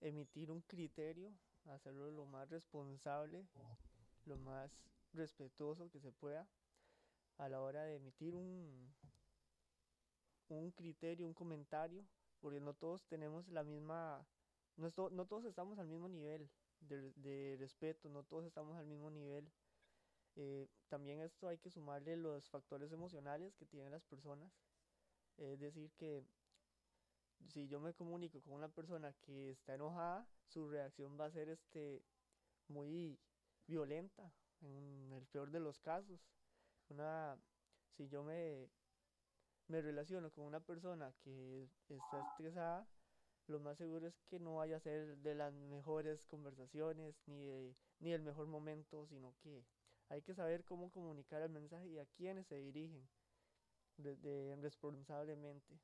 emitir 0.00 0.50
un 0.50 0.60
criterio, 0.62 1.32
hacerlo 1.66 2.10
lo 2.10 2.26
más 2.26 2.48
responsable, 2.50 3.46
lo 4.24 4.36
más 4.36 4.70
respetuoso 5.12 5.90
que 5.90 6.00
se 6.00 6.12
pueda 6.12 6.48
a 7.38 7.48
la 7.48 7.60
hora 7.60 7.84
de 7.84 7.96
emitir 7.96 8.34
un, 8.34 8.92
un 10.48 10.70
criterio, 10.72 11.26
un 11.26 11.34
comentario, 11.34 12.04
porque 12.40 12.60
no 12.60 12.74
todos 12.74 13.04
tenemos 13.06 13.48
la 13.48 13.62
misma, 13.62 14.26
no, 14.76 14.88
no 15.10 15.26
todos 15.26 15.44
estamos 15.44 15.78
al 15.78 15.88
mismo 15.88 16.08
nivel 16.08 16.48
de, 16.80 17.56
respeto, 17.58 18.08
no 18.08 18.24
todos 18.24 18.44
estamos 18.44 18.76
al 18.76 18.86
mismo 18.86 19.10
nivel. 19.10 19.50
Eh, 20.34 20.68
también 20.88 21.20
esto 21.20 21.48
hay 21.48 21.58
que 21.58 21.70
sumarle 21.70 22.16
los 22.16 22.48
factores 22.48 22.90
emocionales 22.92 23.54
que 23.54 23.66
tienen 23.66 23.92
las 23.92 24.04
personas. 24.04 24.50
Es 25.36 25.60
decir, 25.60 25.90
que 25.92 26.24
si 27.48 27.68
yo 27.68 27.80
me 27.80 27.94
comunico 27.94 28.40
con 28.42 28.54
una 28.54 28.68
persona 28.68 29.12
que 29.22 29.50
está 29.50 29.74
enojada, 29.74 30.26
su 30.48 30.68
reacción 30.68 31.18
va 31.18 31.26
a 31.26 31.30
ser 31.30 31.48
este 31.48 32.02
muy 32.68 33.18
violenta, 33.66 34.32
en 34.62 35.12
el 35.12 35.26
peor 35.26 35.50
de 35.50 35.60
los 35.60 35.80
casos. 35.80 36.20
Una, 36.88 37.36
si 37.96 38.08
yo 38.08 38.22
me, 38.22 38.70
me 39.68 39.80
relaciono 39.80 40.30
con 40.30 40.44
una 40.44 40.60
persona 40.60 41.12
que 41.22 41.68
está 41.88 42.20
estresada, 42.28 42.86
lo 43.46 43.60
más 43.60 43.78
seguro 43.78 44.06
es 44.06 44.20
que 44.28 44.38
no 44.38 44.56
vaya 44.56 44.76
a 44.76 44.80
ser 44.80 45.18
de 45.18 45.34
las 45.34 45.52
mejores 45.52 46.24
conversaciones 46.26 47.16
ni, 47.26 47.42
de, 47.42 47.74
ni 47.98 48.12
el 48.12 48.22
mejor 48.22 48.46
momento, 48.46 49.06
sino 49.06 49.34
que 49.42 49.64
hay 50.08 50.22
que 50.22 50.34
saber 50.34 50.64
cómo 50.64 50.90
comunicar 50.90 51.42
el 51.42 51.50
mensaje 51.50 51.88
y 51.88 51.98
a 51.98 52.06
quiénes 52.06 52.46
se 52.46 52.56
dirigen 52.56 53.08
de, 53.96 54.56
responsablemente. 54.60 55.78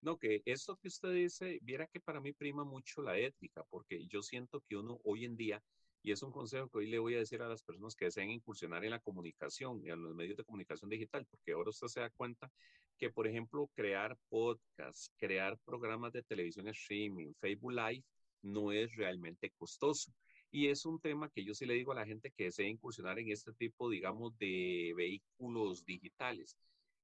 No, 0.00 0.18
que 0.18 0.42
esto 0.44 0.76
que 0.76 0.88
usted 0.88 1.12
dice, 1.12 1.58
viera 1.62 1.86
que 1.86 2.00
para 2.00 2.20
mí 2.20 2.32
prima 2.32 2.64
mucho 2.64 3.02
la 3.02 3.18
ética, 3.18 3.64
porque 3.70 4.06
yo 4.06 4.22
siento 4.22 4.62
que 4.68 4.76
uno 4.76 5.00
hoy 5.04 5.24
en 5.24 5.36
día, 5.36 5.62
y 6.02 6.12
es 6.12 6.22
un 6.22 6.30
consejo 6.30 6.68
que 6.68 6.78
hoy 6.78 6.86
le 6.88 6.98
voy 7.00 7.14
a 7.16 7.18
decir 7.18 7.42
a 7.42 7.48
las 7.48 7.62
personas 7.62 7.96
que 7.96 8.04
deseen 8.04 8.30
incursionar 8.30 8.84
en 8.84 8.90
la 8.90 9.00
comunicación 9.00 9.84
y 9.84 9.90
a 9.90 9.96
los 9.96 10.14
medios 10.14 10.36
de 10.36 10.44
comunicación 10.44 10.88
digital, 10.90 11.26
porque 11.26 11.52
ahora 11.52 11.70
usted 11.70 11.88
se 11.88 12.00
da 12.00 12.10
cuenta 12.10 12.50
que, 12.96 13.10
por 13.10 13.26
ejemplo, 13.26 13.68
crear 13.74 14.16
podcasts, 14.28 15.10
crear 15.16 15.58
programas 15.64 16.12
de 16.12 16.22
televisión 16.22 16.68
streaming, 16.68 17.32
Facebook 17.40 17.72
Live, 17.72 18.04
no 18.42 18.72
es 18.72 18.94
realmente 18.94 19.50
costoso. 19.58 20.12
Y 20.50 20.68
es 20.68 20.86
un 20.86 21.00
tema 21.00 21.28
que 21.28 21.44
yo 21.44 21.54
sí 21.54 21.66
le 21.66 21.74
digo 21.74 21.92
a 21.92 21.96
la 21.96 22.06
gente 22.06 22.30
que 22.30 22.44
desea 22.44 22.68
incursionar 22.68 23.18
en 23.18 23.30
este 23.30 23.52
tipo, 23.52 23.90
digamos, 23.90 24.38
de 24.38 24.94
vehículos 24.96 25.84
digitales. 25.84 26.56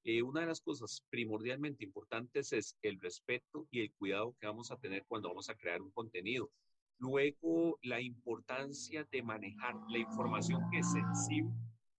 Eh, 0.05 0.23
una 0.23 0.41
de 0.41 0.47
las 0.47 0.61
cosas 0.61 1.05
primordialmente 1.11 1.85
importantes 1.85 2.53
es 2.53 2.77
el 2.83 3.01
respeto 3.01 3.69
y 3.71 3.81
el 3.81 3.93
cuidado 3.93 4.35
que 4.41 4.49
vamos 4.49 4.73
a 4.73 4.77
tener 4.77 5.05
cuando 5.07 5.29
vamos 5.29 5.49
a 5.49 5.55
crear 5.55 5.81
un 5.81 5.93
contenido. 5.93 6.51
Luego, 6.99 7.79
la 7.83 8.01
importancia 8.01 9.07
de 9.11 9.23
manejar 9.23 9.77
la 9.89 9.99
información 9.99 10.63
que 10.71 10.79
es 10.79 10.91
sensible 10.91 11.53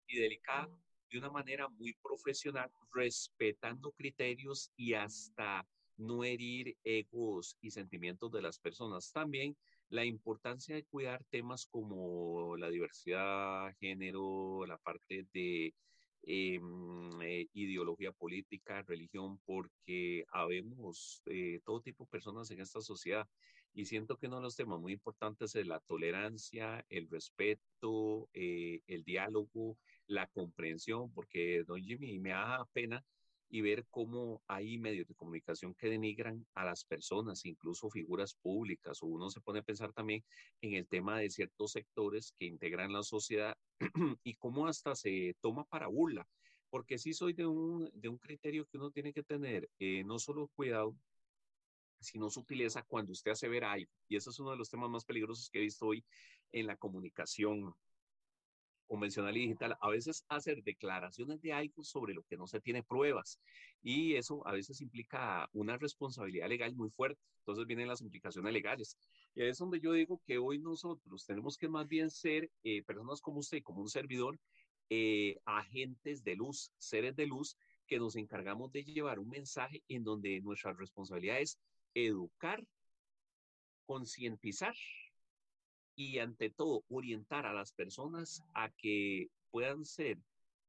y 0.09 0.19
delicada 0.19 0.69
de 1.11 1.19
una 1.19 1.31
manera 1.31 1.69
muy 1.69 1.95
profesional, 2.03 2.71
respetando 2.93 3.93
criterios 3.93 4.73
y 4.77 4.95
hasta 4.95 5.67
no 5.97 6.25
herir 6.25 6.77
egos 6.83 7.57
y 7.61 7.71
sentimientos 7.71 8.33
de 8.33 8.43
las 8.43 8.59
personas. 8.59 9.13
También 9.13 9.57
la 9.91 10.05
importancia 10.05 10.75
de 10.75 10.85
cuidar 10.85 11.23
temas 11.31 11.67
como 11.67 12.57
la 12.57 12.71
diversidad, 12.71 13.75
género, 13.79 14.65
la 14.67 14.79
parte 14.79 15.27
de 15.33 15.75
em, 16.25 17.23
eh, 17.23 17.49
ideología 17.53 18.13
política, 18.13 18.83
religión, 18.83 19.39
porque 19.45 20.25
habemos 20.33 21.23
eh, 21.27 21.61
todo 21.65 21.81
tipo 21.81 22.05
de 22.05 22.11
personas 22.11 22.51
en 22.51 22.61
esta 22.61 22.81
sociedad 22.81 23.29
y 23.75 23.87
siento 23.87 24.19
que 24.19 24.27
uno 24.27 24.37
de 24.37 24.43
los 24.43 24.57
temas 24.57 24.81
muy 24.81 24.93
importantes 24.93 25.55
es 25.55 25.67
la 25.67 25.81
tolerancia, 25.81 26.85
el 26.91 27.09
respeto, 27.09 28.29
eh, 28.35 28.81
el 28.87 29.03
diálogo, 29.05 29.79
la 30.07 30.27
comprensión, 30.27 31.11
porque 31.13 31.65
don 31.65 31.81
Jimmy 31.81 32.19
me 32.19 32.31
da 32.31 32.67
pena 32.73 33.03
y 33.53 33.61
ver 33.61 33.85
cómo 33.91 34.43
hay 34.47 34.79
medios 34.79 35.07
de 35.07 35.15
comunicación 35.15 35.75
que 35.75 35.91
denigran 35.91 36.47
a 36.55 36.65
las 36.65 36.87
personas, 36.87 37.45
incluso 37.45 37.91
figuras 37.91 38.33
públicas, 38.33 39.03
o 39.03 39.07
uno 39.07 39.29
se 39.29 39.43
pone 39.43 39.59
a 39.59 39.63
pensar 39.63 39.93
también 39.93 40.25
en 40.63 40.73
el 40.73 40.89
tema 40.89 41.19
de 41.19 41.29
ciertos 41.29 41.73
sectores 41.73 42.33
que 42.39 42.47
integran 42.47 42.95
la 42.95 43.03
sociedad 43.03 43.55
y 44.25 44.37
cómo 44.37 44.67
hasta 44.67 44.95
se 44.95 45.37
toma 45.43 45.65
para 45.65 45.89
burla, 45.89 46.27
porque 46.71 46.97
sí 46.97 47.13
soy 47.13 47.35
de 47.35 47.47
un, 47.47 47.91
de 47.93 48.09
un 48.09 48.17
criterio 48.17 48.65
que 48.65 48.79
uno 48.79 48.91
tiene 48.91 49.13
que 49.13 49.23
tener 49.23 49.69
eh, 49.79 50.03
no 50.03 50.19
solo 50.19 50.49
cuidado, 50.57 50.97
sino 52.01 52.31
sutileza 52.31 52.83
cuando 52.83 53.13
usted 53.13 53.33
hace 53.33 53.49
ver 53.51 53.65
algo, 53.65 53.93
y 54.09 54.17
eso 54.17 54.31
es 54.31 54.39
uno 54.41 54.53
de 54.53 54.57
los 54.57 54.71
temas 54.71 54.89
más 54.89 55.05
peligrosos 55.05 55.51
que 55.51 55.59
he 55.59 55.63
visto 55.63 55.89
hoy 55.89 56.03
en 56.53 56.67
la 56.67 56.79
comunicación 56.79 57.75
convencional 58.93 59.35
y 59.39 59.41
digital, 59.41 59.75
a 59.81 59.89
veces 59.89 60.23
hacer 60.29 60.63
declaraciones 60.63 61.41
de 61.41 61.55
algo 61.55 61.83
sobre 61.83 62.13
lo 62.13 62.23
que 62.25 62.37
no 62.37 62.47
se 62.47 62.61
tiene 62.61 62.83
pruebas 62.83 63.41
y 63.83 64.17
eso 64.17 64.47
a 64.47 64.53
veces 64.53 64.83
implica 64.83 65.49
una 65.55 65.79
responsabilidad 65.79 66.47
legal 66.47 66.75
muy 66.75 66.91
fuerte. 66.91 67.19
Entonces 67.39 67.67
vienen 67.67 67.89
las 67.89 68.03
implicaciones 68.03 68.53
legales. 68.53 68.99
Y 69.35 69.45
es 69.45 69.57
donde 69.57 69.81
yo 69.81 69.93
digo 69.95 70.21
que 70.27 70.37
hoy 70.37 70.59
nosotros 70.59 71.25
tenemos 71.25 71.57
que 71.57 71.71
más 71.71 71.89
bien 71.89 72.11
ser 72.11 72.51
eh, 72.65 72.83
personas 72.83 73.23
como 73.23 73.39
usted, 73.39 73.63
como 73.63 73.81
un 73.81 73.89
servidor, 73.89 74.39
eh, 74.91 75.39
agentes 75.47 76.23
de 76.23 76.37
luz, 76.37 76.71
seres 76.77 77.17
de 77.17 77.27
luz, 77.27 77.57
que 77.87 77.99
nos 77.99 78.15
encargamos 78.17 78.73
de 78.73 78.85
llevar 78.85 79.19
un 79.19 79.31
mensaje 79.31 79.83
en 79.89 80.05
donde 80.05 80.39
nuestra 80.43 80.75
responsabilidad 80.75 81.41
es 81.41 81.59
educar, 81.95 82.63
concientizar 83.87 84.75
y 85.95 86.19
ante 86.19 86.51
todo 86.51 86.85
orientar 86.89 87.47
a 87.47 87.53
las 87.53 87.73
personas 87.73 88.43
a 88.55 88.71
que 88.71 89.29
puedan 89.51 89.85
ser 89.85 90.19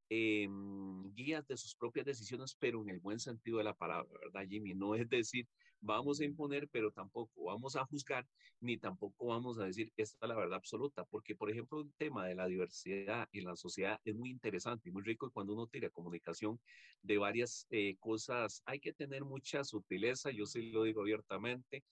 em, 0.09 1.13
guías 1.13 1.47
de 1.47 1.57
sus 1.57 1.75
propias 1.75 2.05
decisiones, 2.05 2.55
pero 2.59 2.81
en 2.81 2.89
el 2.89 2.99
buen 2.99 3.19
sentido 3.19 3.57
de 3.57 3.63
la 3.63 3.73
palabra, 3.73 4.11
¿verdad, 4.19 4.47
Jimmy? 4.47 4.73
No 4.73 4.95
es 4.95 5.09
decir, 5.09 5.47
vamos 5.83 6.19
a 6.19 6.25
imponer, 6.25 6.67
pero 6.69 6.91
tampoco 6.91 7.45
vamos 7.45 7.75
a 7.75 7.85
juzgar, 7.85 8.25
ni 8.59 8.77
tampoco 8.77 9.27
vamos 9.27 9.59
a 9.59 9.65
decir, 9.65 9.91
esta 9.97 10.25
es 10.25 10.29
la 10.29 10.35
verdad 10.35 10.57
absoluta, 10.57 11.03
porque, 11.05 11.35
por 11.35 11.49
ejemplo, 11.49 11.81
el 11.81 11.93
tema 11.97 12.25
de 12.25 12.35
la 12.35 12.47
diversidad 12.47 13.27
en 13.33 13.45
la 13.45 13.55
sociedad 13.55 13.99
es 14.05 14.15
muy 14.15 14.29
interesante 14.29 14.89
y 14.89 14.91
muy 14.91 15.03
rico, 15.03 15.27
y 15.27 15.31
cuando 15.31 15.53
uno 15.53 15.67
tira 15.67 15.89
comunicación 15.89 16.59
de 17.01 17.17
varias 17.17 17.67
eh, 17.69 17.97
cosas, 17.99 18.61
hay 18.65 18.79
que 18.79 18.93
tener 18.93 19.25
mucha 19.25 19.63
sutileza, 19.63 20.31
yo 20.31 20.45
sí 20.45 20.71
lo 20.71 20.83
digo 20.83 21.01
abiertamente, 21.01 21.83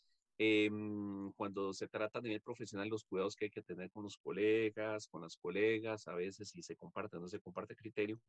Em, 0.43 1.31
cuando 1.33 1.71
se 1.71 1.88
trata 1.88 2.17
a 2.17 2.21
nivel 2.24 2.41
profesional, 2.41 2.89
los 2.89 3.03
cuidados 3.03 3.36
que 3.36 3.45
hay 3.45 3.51
que 3.51 3.62
tener 3.62 3.91
con 3.91 4.01
los 4.01 4.17
colegas, 4.17 5.05
con 5.07 5.21
las 5.21 5.38
colegas, 5.38 6.07
a 6.07 6.15
veces 6.15 6.50
si 6.50 6.63
se 6.63 6.75
comparte 6.75 7.17
o 7.17 7.19
no 7.19 7.27
se 7.27 7.39
comparte 7.39 7.75
criterio, 7.75 8.19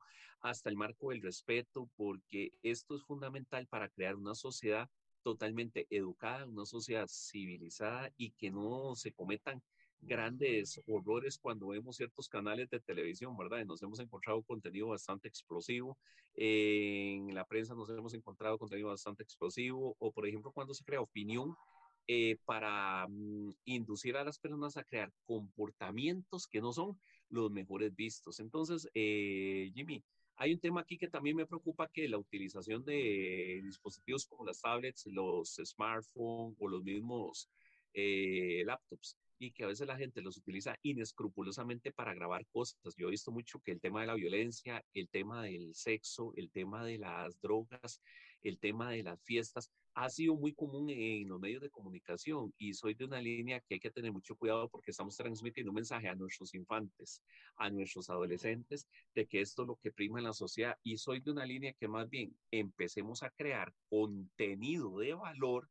hasta 0.42 0.68
el 0.68 0.76
marco 0.76 1.08
del 1.08 1.22
respeto, 1.22 1.88
porque 1.96 2.52
esto 2.62 2.96
es 2.96 3.02
fundamental 3.02 3.66
para 3.66 3.88
crear 3.88 4.16
una 4.16 4.34
sociedad 4.34 4.90
totalmente 5.22 5.86
educada, 5.88 6.44
una 6.44 6.66
sociedad 6.66 7.06
civilizada 7.08 8.12
y 8.18 8.32
que 8.32 8.50
no 8.50 8.94
se 8.94 9.14
cometan 9.14 9.62
grandes 10.02 10.82
horrores 10.86 11.38
cuando 11.38 11.68
vemos 11.68 11.96
ciertos 11.96 12.28
canales 12.28 12.68
de 12.68 12.80
televisión, 12.80 13.34
¿verdad? 13.38 13.64
Nos 13.64 13.82
hemos 13.82 14.00
encontrado 14.00 14.42
contenido 14.42 14.88
bastante 14.88 15.28
explosivo, 15.28 15.96
en 16.34 17.34
la 17.34 17.46
prensa 17.46 17.74
nos 17.74 17.88
hemos 17.88 18.12
encontrado 18.12 18.58
contenido 18.58 18.88
bastante 18.88 19.22
explosivo, 19.22 19.96
o 19.98 20.12
por 20.12 20.26
ejemplo 20.26 20.52
cuando 20.52 20.74
se 20.74 20.84
crea 20.84 21.00
opinión 21.00 21.56
eh, 22.06 22.36
para 22.44 23.06
mm, 23.08 23.52
inducir 23.64 24.16
a 24.16 24.24
las 24.24 24.38
personas 24.38 24.76
a 24.76 24.84
crear 24.84 25.12
comportamientos 25.24 26.46
que 26.46 26.60
no 26.60 26.72
son 26.72 26.98
los 27.28 27.50
mejores 27.50 27.94
vistos. 27.94 28.40
Entonces, 28.40 28.88
eh, 28.94 29.70
Jimmy, 29.74 30.02
hay 30.36 30.52
un 30.54 30.60
tema 30.60 30.80
aquí 30.80 30.98
que 30.98 31.08
también 31.08 31.36
me 31.36 31.46
preocupa, 31.46 31.88
que 31.88 32.08
la 32.08 32.18
utilización 32.18 32.84
de 32.84 33.60
dispositivos 33.62 34.26
como 34.26 34.44
las 34.44 34.60
tablets, 34.60 35.06
los 35.06 35.60
smartphones 35.64 36.56
o 36.58 36.68
los 36.68 36.82
mismos 36.82 37.48
eh, 37.94 38.62
laptops 38.64 39.16
y 39.38 39.52
que 39.52 39.64
a 39.64 39.66
veces 39.66 39.86
la 39.86 39.96
gente 39.96 40.22
los 40.22 40.36
utiliza 40.36 40.76
inescrupulosamente 40.82 41.92
para 41.92 42.14
grabar 42.14 42.46
cosas. 42.46 42.94
Yo 42.96 43.08
he 43.08 43.10
visto 43.10 43.32
mucho 43.32 43.60
que 43.60 43.72
el 43.72 43.80
tema 43.80 44.00
de 44.00 44.06
la 44.06 44.14
violencia, 44.14 44.84
el 44.94 45.08
tema 45.08 45.42
del 45.42 45.74
sexo, 45.74 46.32
el 46.36 46.50
tema 46.50 46.84
de 46.84 46.98
las 46.98 47.40
drogas, 47.40 48.00
el 48.42 48.58
tema 48.58 48.90
de 48.90 49.02
las 49.02 49.20
fiestas, 49.22 49.70
ha 49.94 50.08
sido 50.08 50.36
muy 50.36 50.54
común 50.54 50.88
en 50.90 51.28
los 51.28 51.40
medios 51.40 51.62
de 51.62 51.70
comunicación 51.70 52.52
y 52.58 52.74
soy 52.74 52.94
de 52.94 53.04
una 53.04 53.20
línea 53.20 53.60
que 53.60 53.74
hay 53.74 53.80
que 53.80 53.90
tener 53.90 54.12
mucho 54.12 54.36
cuidado 54.36 54.68
porque 54.68 54.90
estamos 54.90 55.16
transmitiendo 55.16 55.70
un 55.70 55.76
mensaje 55.76 56.08
a 56.08 56.14
nuestros 56.14 56.54
infantes, 56.54 57.22
a 57.56 57.70
nuestros 57.70 58.08
adolescentes, 58.10 58.86
de 59.14 59.26
que 59.26 59.40
esto 59.40 59.62
es 59.62 59.68
lo 59.68 59.76
que 59.76 59.92
prima 59.92 60.18
en 60.18 60.24
la 60.24 60.32
sociedad. 60.32 60.76
Y 60.82 60.96
soy 60.96 61.20
de 61.20 61.30
una 61.30 61.44
línea 61.44 61.74
que 61.74 61.88
más 61.88 62.08
bien 62.08 62.34
empecemos 62.50 63.22
a 63.22 63.30
crear 63.30 63.72
contenido 63.88 64.98
de 64.98 65.14
valor 65.14 65.68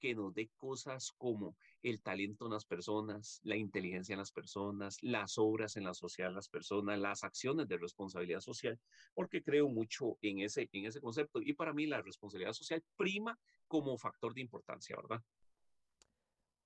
que 0.00 0.14
nos 0.14 0.34
dé 0.34 0.50
cosas 0.56 1.12
como 1.16 1.56
el 1.82 2.02
talento 2.02 2.46
en 2.46 2.52
las 2.52 2.64
personas, 2.64 3.40
la 3.42 3.56
inteligencia 3.56 4.14
en 4.14 4.18
las 4.18 4.32
personas, 4.32 5.02
las 5.02 5.38
obras 5.38 5.76
en 5.76 5.84
la 5.84 5.94
sociedad 5.94 6.30
de 6.30 6.36
las 6.36 6.48
personas, 6.48 6.98
las 6.98 7.24
acciones 7.24 7.68
de 7.68 7.78
responsabilidad 7.78 8.40
social, 8.40 8.78
porque 9.14 9.42
creo 9.42 9.68
mucho 9.68 10.18
en 10.22 10.40
ese, 10.40 10.68
en 10.72 10.86
ese 10.86 11.00
concepto. 11.00 11.40
Y 11.42 11.52
para 11.54 11.72
mí 11.72 11.86
la 11.86 12.02
responsabilidad 12.02 12.52
social 12.52 12.82
prima 12.96 13.38
como 13.66 13.96
factor 13.98 14.34
de 14.34 14.40
importancia, 14.40 14.96
¿verdad? 14.96 15.22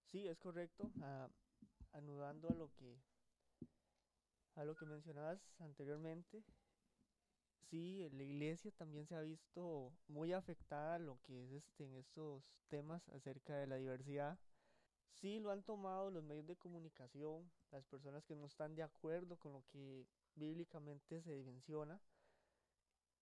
Sí, 0.07 0.27
es 0.27 0.39
correcto. 0.39 0.91
Ah, 1.03 1.29
anudando 1.93 2.49
a 2.49 2.55
lo 2.55 2.71
que 2.73 2.99
a 4.55 4.65
lo 4.65 4.75
que 4.75 4.87
mencionabas 4.87 5.41
anteriormente, 5.61 6.43
sí, 7.71 8.09
la 8.13 8.23
iglesia 8.23 8.71
también 8.73 9.07
se 9.07 9.15
ha 9.15 9.21
visto 9.21 9.93
muy 10.09 10.33
afectada 10.33 10.95
a 10.95 10.99
lo 10.99 11.19
que 11.23 11.45
es 11.45 11.53
este, 11.53 11.85
en 11.85 11.95
estos 11.97 12.43
temas 12.69 13.09
acerca 13.11 13.57
de 13.57 13.67
la 13.67 13.77
diversidad. 13.77 14.39
Sí, 15.11 15.41
lo 15.41 15.51
han 15.51 15.63
tomado 15.63 16.11
los 16.11 16.23
medios 16.23 16.47
de 16.47 16.57
comunicación, 16.57 17.51
las 17.73 17.85
personas 17.85 18.25
que 18.25 18.37
no 18.37 18.47
están 18.47 18.75
de 18.75 18.83
acuerdo 18.83 19.37
con 19.37 19.53
lo 19.53 19.65
que 19.67 20.07
bíblicamente 20.37 21.23
se 21.23 21.43
menciona. 21.43 22.01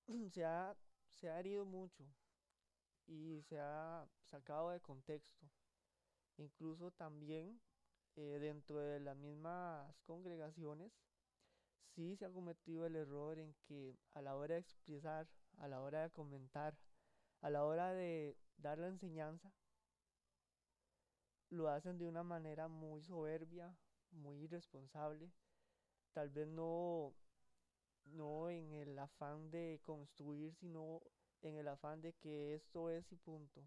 Se 0.33 0.45
ha, 0.45 0.76
se 1.09 1.29
ha 1.29 1.41
herido 1.41 1.65
mucho 1.65 2.05
y 3.07 3.43
se 3.43 3.59
ha 3.59 4.07
sacado 4.25 4.71
de 4.71 4.81
contexto. 4.81 5.47
Incluso 6.37 6.91
también 6.91 7.61
eh, 8.17 8.38
dentro 8.41 8.79
de 8.79 9.00
las 9.00 9.17
mismas 9.17 9.95
congregaciones 10.05 10.93
sí 11.97 12.15
se 12.15 12.26
ha 12.26 12.31
cometido 12.31 12.87
el 12.87 12.95
error 12.95 13.38
en 13.38 13.55
que 13.67 13.97
a 14.12 14.21
la 14.21 14.37
hora 14.37 14.55
de 14.55 14.61
expresar, 14.61 15.26
a 15.57 15.67
la 15.67 15.81
hora 15.81 16.03
de 16.03 16.11
comentar, 16.11 16.76
a 17.41 17.49
la 17.49 17.65
hora 17.65 17.95
de 17.95 18.37
dar 18.59 18.79
la 18.79 18.88
enseñanza, 18.88 19.50
lo 21.49 21.69
hacen 21.71 21.97
de 21.97 22.05
una 22.05 22.23
manera 22.23 22.69
muy 22.69 23.03
soberbia, 23.03 23.75
muy 24.11 24.43
irresponsable, 24.43 25.33
tal 26.12 26.29
vez 26.29 26.47
no, 26.47 27.15
no 28.05 28.50
en 28.50 28.75
el 28.75 28.99
afán 28.99 29.50
de 29.50 29.81
construir, 29.83 30.55
sino 30.55 31.00
en 31.41 31.57
el 31.57 31.69
afán 31.69 32.03
de 32.03 32.12
que 32.12 32.55
esto 32.55 32.91
es 32.91 33.11
y 33.11 33.17
punto. 33.17 33.62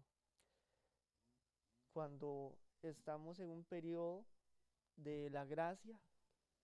Cuando 1.92 2.56
estamos 2.82 3.40
en 3.40 3.50
un 3.50 3.64
periodo 3.64 4.24
de 4.94 5.30
la 5.30 5.44
gracia, 5.44 5.98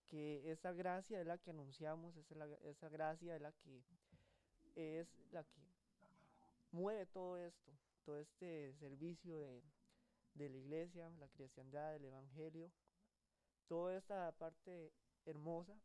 que 0.07 0.51
esa 0.51 0.73
gracia 0.73 1.19
es 1.19 1.27
la 1.27 1.37
que 1.37 1.51
anunciamos, 1.51 2.15
esa, 2.15 2.35
esa 2.63 2.89
gracia 2.89 3.35
es 3.35 3.41
la 3.41 3.51
que 3.51 3.83
es 4.75 5.07
la 5.31 5.43
que 5.43 5.61
mueve 6.71 7.05
todo 7.07 7.37
esto, 7.37 7.71
todo 8.05 8.19
este 8.19 8.73
servicio 8.75 9.39
de, 9.39 9.63
de 10.35 10.49
la 10.49 10.57
iglesia, 10.57 11.09
la 11.19 11.27
cristiandad, 11.29 11.95
el 11.95 12.05
evangelio, 12.05 12.71
toda 13.67 13.97
esta 13.97 14.31
parte 14.33 14.91
hermosa, 15.25 15.75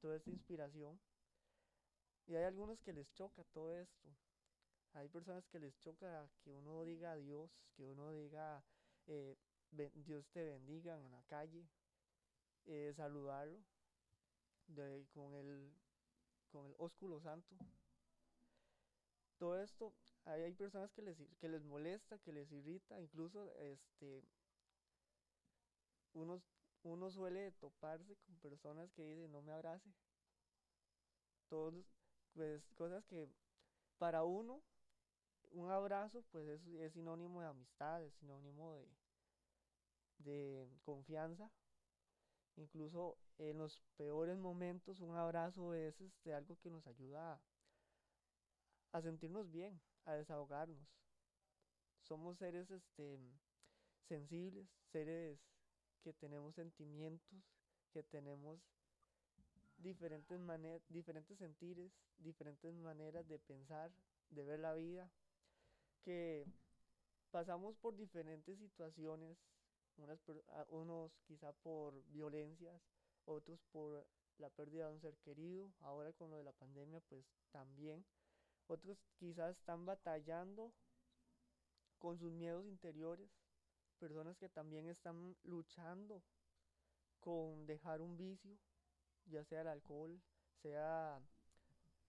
toda 0.00 0.16
esta 0.16 0.30
inspiración. 0.30 0.98
Y 2.26 2.34
hay 2.34 2.44
algunos 2.44 2.80
que 2.80 2.92
les 2.92 3.12
choca 3.12 3.44
todo 3.52 3.76
esto. 3.76 4.08
Hay 4.94 5.08
personas 5.08 5.46
que 5.48 5.60
les 5.60 5.78
choca 5.80 6.28
que 6.42 6.52
uno 6.52 6.82
diga 6.82 7.14
Dios, 7.16 7.50
que 7.76 7.84
uno 7.84 8.12
diga 8.12 8.64
eh, 9.06 9.36
Dios 9.70 10.26
te 10.28 10.42
bendiga 10.42 10.98
en 10.98 11.10
la 11.10 11.22
calle, 11.24 11.66
eh, 12.66 12.92
saludarlo 12.94 13.58
con 15.14 15.34
el 15.34 15.72
con 16.50 16.66
el 16.66 16.74
ósculo 16.78 17.20
santo. 17.20 17.54
Todo 19.38 19.60
esto, 19.60 19.92
hay, 20.24 20.54
personas 20.54 20.90
que 20.92 21.02
les, 21.02 21.18
que 21.38 21.48
les 21.48 21.62
molesta, 21.62 22.18
que 22.18 22.32
les 22.32 22.50
irrita, 22.50 22.98
incluso 23.00 23.52
este 23.56 24.24
uno, 26.14 26.40
uno 26.82 27.10
suele 27.10 27.52
toparse 27.52 28.16
con 28.16 28.38
personas 28.38 28.90
que 28.92 29.02
dicen 29.02 29.30
no 29.30 29.42
me 29.42 29.52
abrace. 29.52 29.92
Todos, 31.48 31.74
pues 32.32 32.66
cosas 32.74 33.04
que 33.04 33.28
para 33.98 34.24
uno 34.24 34.62
un 35.52 35.70
abrazo 35.70 36.24
pues 36.30 36.48
es, 36.48 36.66
es 36.66 36.92
sinónimo 36.92 37.40
de 37.40 37.48
amistad, 37.48 38.02
es 38.02 38.14
sinónimo 38.14 38.72
de, 38.72 38.88
de 40.18 40.68
confianza. 40.84 41.50
Incluso 42.56 43.18
en 43.38 43.58
los 43.58 43.82
peores 43.96 44.38
momentos 44.38 45.00
un 45.00 45.16
abrazo 45.16 45.74
es 45.74 46.00
este, 46.00 46.32
algo 46.32 46.58
que 46.60 46.70
nos 46.70 46.86
ayuda 46.86 47.40
a, 48.92 49.02
sentirnos 49.02 49.50
bien, 49.50 49.78
a 50.06 50.14
desahogarnos. 50.14 50.88
Somos 52.00 52.38
seres 52.38 52.70
este, 52.70 53.18
sensibles, 54.04 54.68
seres 54.90 55.38
que 56.02 56.14
tenemos 56.14 56.54
sentimientos, 56.54 57.44
que 57.92 58.02
tenemos 58.02 58.60
diferentes 59.78 60.40
maneras, 60.40 60.82
diferentes 60.88 61.38
sentires, 61.38 61.92
diferentes 62.18 62.74
maneras 62.74 63.28
de 63.28 63.38
pensar, 63.38 63.92
de 64.30 64.44
ver 64.44 64.60
la 64.60 64.74
vida, 64.74 65.10
que 66.02 66.46
pasamos 67.30 67.76
por 67.76 67.96
diferentes 67.96 68.58
situaciones 68.58 69.36
unos 70.68 71.18
quizá 71.26 71.52
por 71.52 72.02
violencias, 72.08 72.80
otros 73.24 73.60
por 73.72 74.06
la 74.38 74.50
pérdida 74.50 74.86
de 74.86 74.94
un 74.94 75.00
ser 75.00 75.16
querido, 75.18 75.72
ahora 75.80 76.12
con 76.12 76.30
lo 76.30 76.36
de 76.36 76.44
la 76.44 76.52
pandemia 76.52 77.00
pues 77.08 77.24
también, 77.50 78.04
otros 78.66 78.98
quizás 79.18 79.56
están 79.56 79.86
batallando 79.86 80.72
con 81.98 82.18
sus 82.18 82.32
miedos 82.32 82.66
interiores, 82.66 83.30
personas 83.98 84.36
que 84.36 84.48
también 84.48 84.86
están 84.88 85.36
luchando 85.44 86.22
con 87.20 87.66
dejar 87.66 88.00
un 88.00 88.16
vicio, 88.16 88.58
ya 89.26 89.44
sea 89.44 89.62
el 89.62 89.68
alcohol, 89.68 90.20
sea 90.62 91.20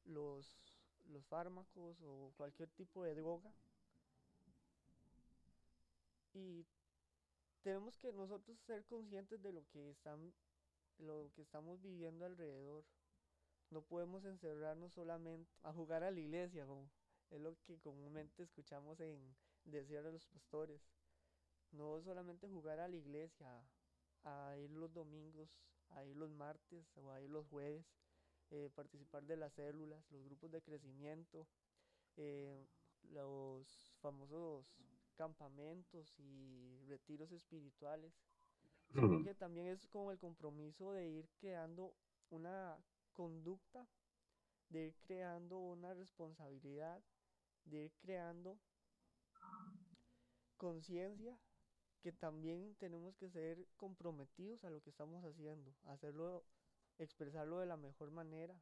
los, 0.06 0.60
los 1.06 1.26
fármacos 1.26 1.98
o 2.02 2.32
cualquier 2.36 2.70
tipo 2.70 3.04
de 3.04 3.16
droga. 3.16 3.52
Y 6.34 6.66
tenemos 7.68 7.98
que 7.98 8.14
nosotros 8.14 8.58
ser 8.62 8.86
conscientes 8.86 9.44
de 9.44 9.52
lo 9.52 9.68
que 9.68 9.90
están 9.90 10.34
lo 11.00 11.30
que 11.36 11.42
estamos 11.42 11.82
viviendo 11.82 12.24
alrededor. 12.24 12.86
No 13.72 13.82
podemos 13.82 14.24
encerrarnos 14.24 14.94
solamente 14.94 15.52
a 15.64 15.74
jugar 15.74 16.02
a 16.02 16.12
la 16.12 16.18
iglesia, 16.18 16.66
como 16.66 16.90
es 17.30 17.42
lo 17.42 17.58
que 17.66 17.78
comúnmente 17.80 18.44
escuchamos 18.44 19.02
en 19.02 19.36
decir 19.66 19.98
a 19.98 20.02
los 20.10 20.26
pastores. 20.28 20.82
No 21.74 22.02
solamente 22.02 22.48
jugar 22.48 22.80
a 22.80 22.88
la 22.88 22.96
iglesia, 22.96 23.62
a 24.24 24.56
ir 24.58 24.72
los 24.72 24.94
domingos, 24.94 25.50
a 25.90 26.06
ir 26.06 26.16
los 26.16 26.32
martes 26.32 26.90
o 26.96 27.12
a 27.12 27.22
ir 27.22 27.30
los 27.30 27.46
jueves, 27.48 27.86
eh, 28.50 28.70
participar 28.76 29.26
de 29.26 29.36
las 29.36 29.52
células, 29.52 30.10
los 30.10 30.24
grupos 30.24 30.52
de 30.52 30.62
crecimiento, 30.62 31.46
eh, 32.16 32.66
los 33.10 33.94
famosos 34.00 34.66
campamentos 35.18 36.14
y 36.20 36.80
retiros 36.88 37.32
espirituales, 37.32 38.14
sino 38.94 39.24
que 39.24 39.36
también 39.36 39.68
es 39.68 39.86
como 39.88 40.12
el 40.12 40.20
compromiso 40.20 40.94
de 40.94 41.10
ir 41.10 41.30
creando 41.40 41.94
una 42.30 42.78
conducta, 43.12 43.86
de 44.70 44.88
ir 44.88 44.96
creando 45.02 45.58
una 45.58 45.94
responsabilidad, 45.94 47.04
de 47.66 47.86
ir 47.86 47.94
creando 48.00 48.58
conciencia 50.58 51.38
que 52.02 52.12
también 52.12 52.76
tenemos 52.76 53.18
que 53.18 53.30
ser 53.30 53.68
comprometidos 53.76 54.64
a 54.64 54.70
lo 54.70 54.82
que 54.82 54.90
estamos 54.90 55.24
haciendo, 55.26 55.74
hacerlo, 55.86 56.46
expresarlo 57.00 57.60
de 57.60 57.66
la 57.66 57.78
mejor 57.78 58.12
manera. 58.12 58.56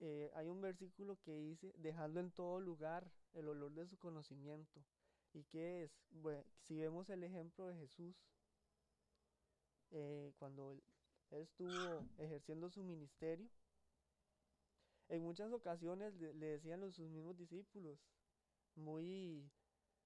Eh, 0.00 0.30
hay 0.34 0.48
un 0.48 0.60
versículo 0.60 1.18
que 1.22 1.32
dice, 1.32 1.72
dejando 1.78 2.20
en 2.20 2.30
todo 2.30 2.60
lugar 2.60 3.10
el 3.32 3.48
olor 3.48 3.72
de 3.72 3.86
su 3.86 3.96
conocimiento. 3.98 4.84
¿Y 5.36 5.44
qué 5.44 5.82
es? 5.82 5.90
Bueno, 6.12 6.42
si 6.62 6.78
vemos 6.78 7.10
el 7.10 7.22
ejemplo 7.22 7.66
de 7.66 7.76
Jesús, 7.76 8.16
eh, 9.90 10.32
cuando 10.38 10.72
él, 10.72 10.82
estuvo 11.30 12.06
ejerciendo 12.16 12.70
su 12.70 12.82
ministerio, 12.82 13.46
en 15.08 15.22
muchas 15.22 15.52
ocasiones 15.52 16.14
le, 16.14 16.32
decían 16.32 16.80
los, 16.80 16.94
sus 16.94 17.10
mismos 17.10 17.36
discípulos, 17.36 17.98
muy, 18.76 19.52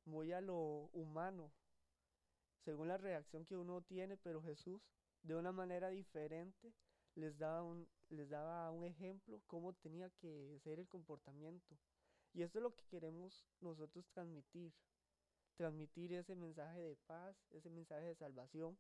muy 0.05 0.33
a 0.33 0.41
lo 0.41 0.91
humano, 0.93 1.53
según 2.65 2.89
la 2.89 2.99
reacción 2.99 3.47
que 3.47 3.57
uno 3.57 3.83
tiene, 3.83 4.17
pero 4.17 4.43
Jesús, 4.43 4.83
de 5.23 5.37
una 5.37 5.53
manera 5.53 5.91
diferente, 5.91 6.75
les 7.15 7.39
daba 7.39 7.63
un, 7.63 7.89
les 8.09 8.29
daba 8.31 8.69
un 8.73 8.85
ejemplo 8.85 9.41
cómo 9.47 9.75
tenía 9.75 10.11
que 10.11 10.59
ser 10.65 10.81
el 10.81 10.89
comportamiento. 10.89 11.79
Y 12.33 12.43
esto 12.43 12.59
es 12.59 12.65
lo 12.65 12.75
que 12.75 12.83
queremos 12.87 13.47
nosotros 13.61 14.09
transmitir 14.09 14.73
transmitir 15.61 16.15
ese 16.15 16.35
mensaje 16.35 16.81
de 16.81 16.97
paz, 17.07 17.37
ese 17.51 17.69
mensaje 17.69 18.07
de 18.07 18.15
salvación. 18.15 18.79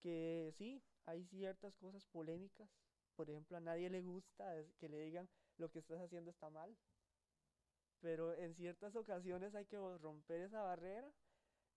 Que 0.00 0.54
sí, 0.56 0.82
hay 1.04 1.26
ciertas 1.26 1.76
cosas 1.76 2.06
polémicas. 2.06 2.70
Por 3.14 3.28
ejemplo, 3.28 3.58
a 3.58 3.60
nadie 3.60 3.90
le 3.90 4.00
gusta 4.00 4.64
que 4.78 4.88
le 4.88 4.98
digan 4.98 5.28
lo 5.58 5.70
que 5.70 5.80
estás 5.80 6.00
haciendo 6.00 6.30
está 6.30 6.48
mal. 6.48 6.74
Pero 8.00 8.32
en 8.32 8.54
ciertas 8.54 8.96
ocasiones 8.96 9.54
hay 9.54 9.66
que 9.66 9.76
romper 9.98 10.40
esa 10.40 10.62
barrera 10.62 11.12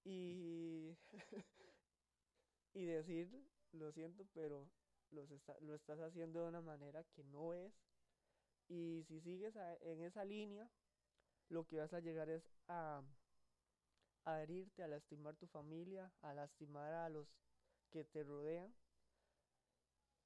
y, 0.06 0.96
y 2.74 2.86
decir, 2.86 3.30
lo 3.74 3.92
siento, 3.92 4.26
pero 4.34 4.70
lo 5.10 5.76
estás 5.76 6.00
haciendo 6.00 6.44
de 6.44 6.48
una 6.48 6.62
manera 6.62 7.04
que 7.14 7.26
no 7.26 7.54
es. 7.54 7.74
Y 8.70 9.04
si 9.10 9.20
sigues 9.20 9.54
en 9.82 10.02
esa 10.02 10.24
línea, 10.24 10.70
lo 11.50 11.66
que 11.66 11.80
vas 11.80 11.92
a 11.92 12.00
llegar 12.00 12.30
es 12.30 12.50
a 12.70 13.04
a 14.26 14.42
herirte, 14.42 14.84
a 14.84 14.88
lastimar 14.88 15.36
tu 15.36 15.48
familia, 15.48 16.12
a 16.22 16.34
lastimar 16.34 16.94
a 16.94 17.10
los 17.10 17.28
que 17.90 18.04
te 18.04 18.24
rodean. 18.24 18.74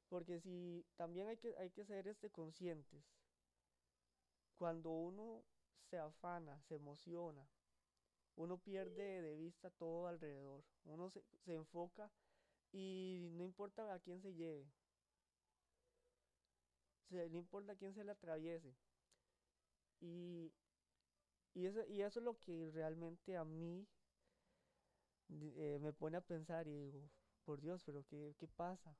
Porque 0.09 0.39
si 0.39 0.85
también 0.95 1.27
hay 1.27 1.37
que, 1.37 1.55
hay 1.57 1.71
que 1.71 1.85
ser 1.85 2.07
este 2.07 2.29
conscientes, 2.29 3.03
cuando 4.57 4.91
uno 4.91 5.43
se 5.89 5.97
afana, 5.97 6.61
se 6.67 6.75
emociona, 6.75 7.47
uno 8.35 8.57
pierde 8.57 9.21
de 9.21 9.35
vista 9.35 9.69
todo 9.71 10.07
alrededor, 10.07 10.63
uno 10.85 11.09
se, 11.09 11.23
enfoca 11.53 12.11
y 12.71 13.29
no 13.33 13.43
importa 13.43 13.93
a 13.93 13.99
quién 13.99 14.21
se 14.21 14.33
lleve, 14.33 14.65
no 17.09 17.37
importa 17.37 17.73
a 17.73 17.75
quién 17.75 17.93
se 17.93 18.03
le 18.03 18.11
atraviese. 18.11 18.75
Y 20.01 20.51
y 21.55 21.65
eso, 21.65 21.83
y 21.87 22.01
eso 22.01 22.19
es 22.19 22.25
lo 22.25 22.37
que 22.39 22.69
realmente 22.71 23.37
a 23.37 23.43
mí 23.45 23.87
eh, 25.29 25.79
me 25.81 25.93
pone 25.93 26.17
a 26.17 26.21
pensar 26.21 26.67
y 26.67 26.77
digo, 26.77 27.09
por 27.45 27.61
Dios, 27.61 27.81
pero 27.83 28.03
qué, 28.05 28.35
¿qué 28.37 28.47
pasa? 28.47 28.95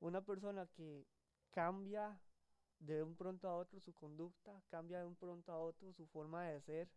Una 0.00 0.22
persona 0.22 0.66
que 0.66 1.06
cambia 1.50 2.18
de 2.80 3.02
un 3.02 3.14
pronto 3.14 3.48
a 3.48 3.56
otro 3.56 3.78
su 3.80 3.92
conducta, 3.92 4.60
cambia 4.68 4.98
de 4.98 5.04
un 5.04 5.14
pronto 5.14 5.52
a 5.52 5.60
otro 5.60 5.92
su 5.92 6.06
forma 6.06 6.48
de 6.48 6.60
ser, 6.62 6.88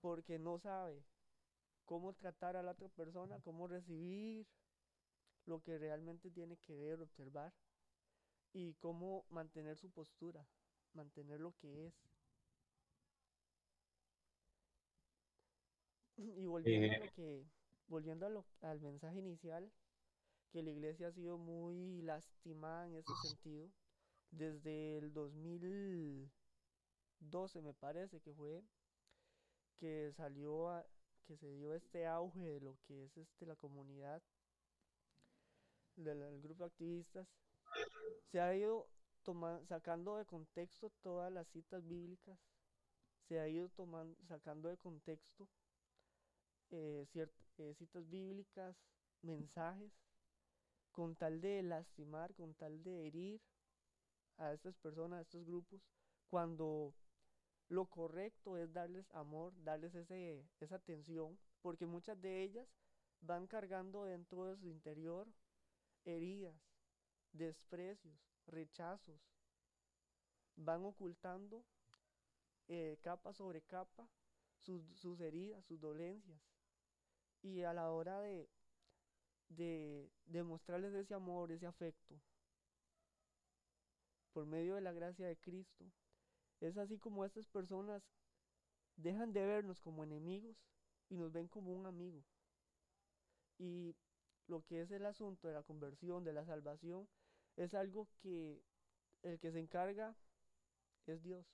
porque 0.00 0.38
no 0.38 0.58
sabe 0.58 1.04
cómo 1.84 2.14
tratar 2.14 2.56
a 2.56 2.62
la 2.62 2.72
otra 2.72 2.88
persona, 2.88 3.38
cómo 3.40 3.68
recibir 3.68 4.46
lo 5.46 5.60
que 5.62 5.78
realmente 5.78 6.30
tiene 6.30 6.56
que 6.56 6.74
ver, 6.74 7.00
observar 7.00 7.52
y 8.52 8.74
cómo 8.74 9.24
mantener 9.28 9.76
su 9.76 9.90
postura, 9.90 10.44
mantener 10.94 11.40
lo 11.40 11.54
que 11.56 11.86
es. 11.86 11.94
Y 16.36 16.46
volviendo 16.46 16.94
a 16.94 16.98
lo 16.98 17.04
Eh, 17.04 17.12
que, 17.16 17.44
volviendo 17.88 18.26
a 18.26 18.30
lo- 18.30 18.44
al 18.62 18.80
mensaje 18.80 19.18
inicial, 19.18 19.70
que 20.50 20.62
la 20.62 20.70
iglesia 20.70 21.08
ha 21.08 21.12
sido 21.12 21.38
muy 21.38 22.02
lastimada 22.02 22.86
en 22.86 22.96
ese 22.96 23.12
sentido, 23.22 23.70
desde 24.30 24.98
el 24.98 25.12
2012 25.12 27.60
me 27.62 27.74
parece 27.74 28.20
que 28.20 28.32
fue 28.34 28.62
que 29.78 30.12
salió 30.16 30.68
a- 30.70 30.86
que 31.26 31.36
se 31.36 31.50
dio 31.54 31.74
este 31.74 32.06
auge 32.06 32.40
de 32.40 32.60
lo 32.60 32.76
que 32.86 33.04
es 33.04 33.16
este 33.16 33.46
la 33.46 33.56
comunidad 33.56 34.22
del, 35.96 36.20
del 36.20 36.40
grupo 36.42 36.64
de 36.64 36.68
activistas, 36.68 37.26
se 38.30 38.40
ha 38.40 38.54
ido 38.54 38.88
toma- 39.22 39.60
sacando 39.66 40.16
de 40.16 40.24
contexto 40.24 40.90
todas 41.02 41.32
las 41.32 41.46
citas 41.48 41.86
bíblicas, 41.86 42.38
se 43.28 43.38
ha 43.40 43.48
ido 43.48 43.68
tomando, 43.70 44.16
sacando 44.26 44.68
de 44.68 44.76
contexto 44.78 45.48
eh, 46.72 47.06
eh, 47.58 47.74
citas 47.74 48.08
bíblicas, 48.08 48.76
mensajes, 49.22 49.92
con 50.90 51.16
tal 51.16 51.40
de 51.40 51.62
lastimar, 51.62 52.34
con 52.34 52.54
tal 52.54 52.82
de 52.82 53.06
herir 53.06 53.40
a 54.38 54.52
estas 54.52 54.76
personas, 54.76 55.18
a 55.18 55.22
estos 55.22 55.44
grupos, 55.44 55.80
cuando 56.28 56.94
lo 57.68 57.86
correcto 57.86 58.56
es 58.56 58.72
darles 58.72 59.10
amor, 59.12 59.52
darles 59.64 59.94
ese, 59.94 60.44
esa 60.60 60.76
atención, 60.76 61.38
porque 61.62 61.86
muchas 61.86 62.20
de 62.20 62.42
ellas 62.42 62.68
van 63.20 63.46
cargando 63.46 64.04
dentro 64.04 64.46
de 64.46 64.56
su 64.56 64.68
interior 64.68 65.26
heridas, 66.04 66.56
desprecios, 67.32 68.14
rechazos, 68.46 69.20
van 70.56 70.84
ocultando 70.84 71.64
eh, 72.68 72.98
capa 73.02 73.32
sobre 73.32 73.62
capa 73.62 74.08
sus, 74.58 74.84
sus 74.98 75.20
heridas, 75.20 75.64
sus 75.64 75.80
dolencias, 75.80 76.40
y 77.42 77.62
a 77.62 77.72
la 77.72 77.90
hora 77.90 78.20
de, 78.20 78.48
de, 79.48 80.10
ese 81.00 81.14
amor, 81.14 81.50
ese 81.50 81.66
afecto, 81.66 82.20
por 84.32 84.46
medio 84.46 84.76
de 84.76 84.80
la 84.80 84.92
gracia 84.92 85.26
de 85.26 85.36
Cristo, 85.36 85.84
es 86.60 86.78
así 86.78 86.98
como 86.98 87.24
estas 87.24 87.46
personas 87.48 88.02
dejan 88.96 89.32
de 89.32 89.44
vernos 89.44 89.80
como 89.80 90.04
enemigos 90.04 90.56
y 91.08 91.16
nos 91.16 91.32
ven 91.32 91.48
como 91.48 91.74
un 91.74 91.86
amigo. 91.86 92.24
Y 93.58 93.94
lo 94.46 94.64
que 94.64 94.80
es 94.80 94.90
el 94.90 95.04
asunto 95.06 95.48
de 95.48 95.54
la 95.54 95.62
conversión, 95.62 96.24
de 96.24 96.32
la 96.32 96.44
salvación, 96.44 97.08
es 97.56 97.74
algo 97.74 98.08
que 98.20 98.62
el 99.22 99.38
que 99.38 99.52
se 99.52 99.60
encarga 99.60 100.16
es 101.06 101.22
Dios. 101.22 101.46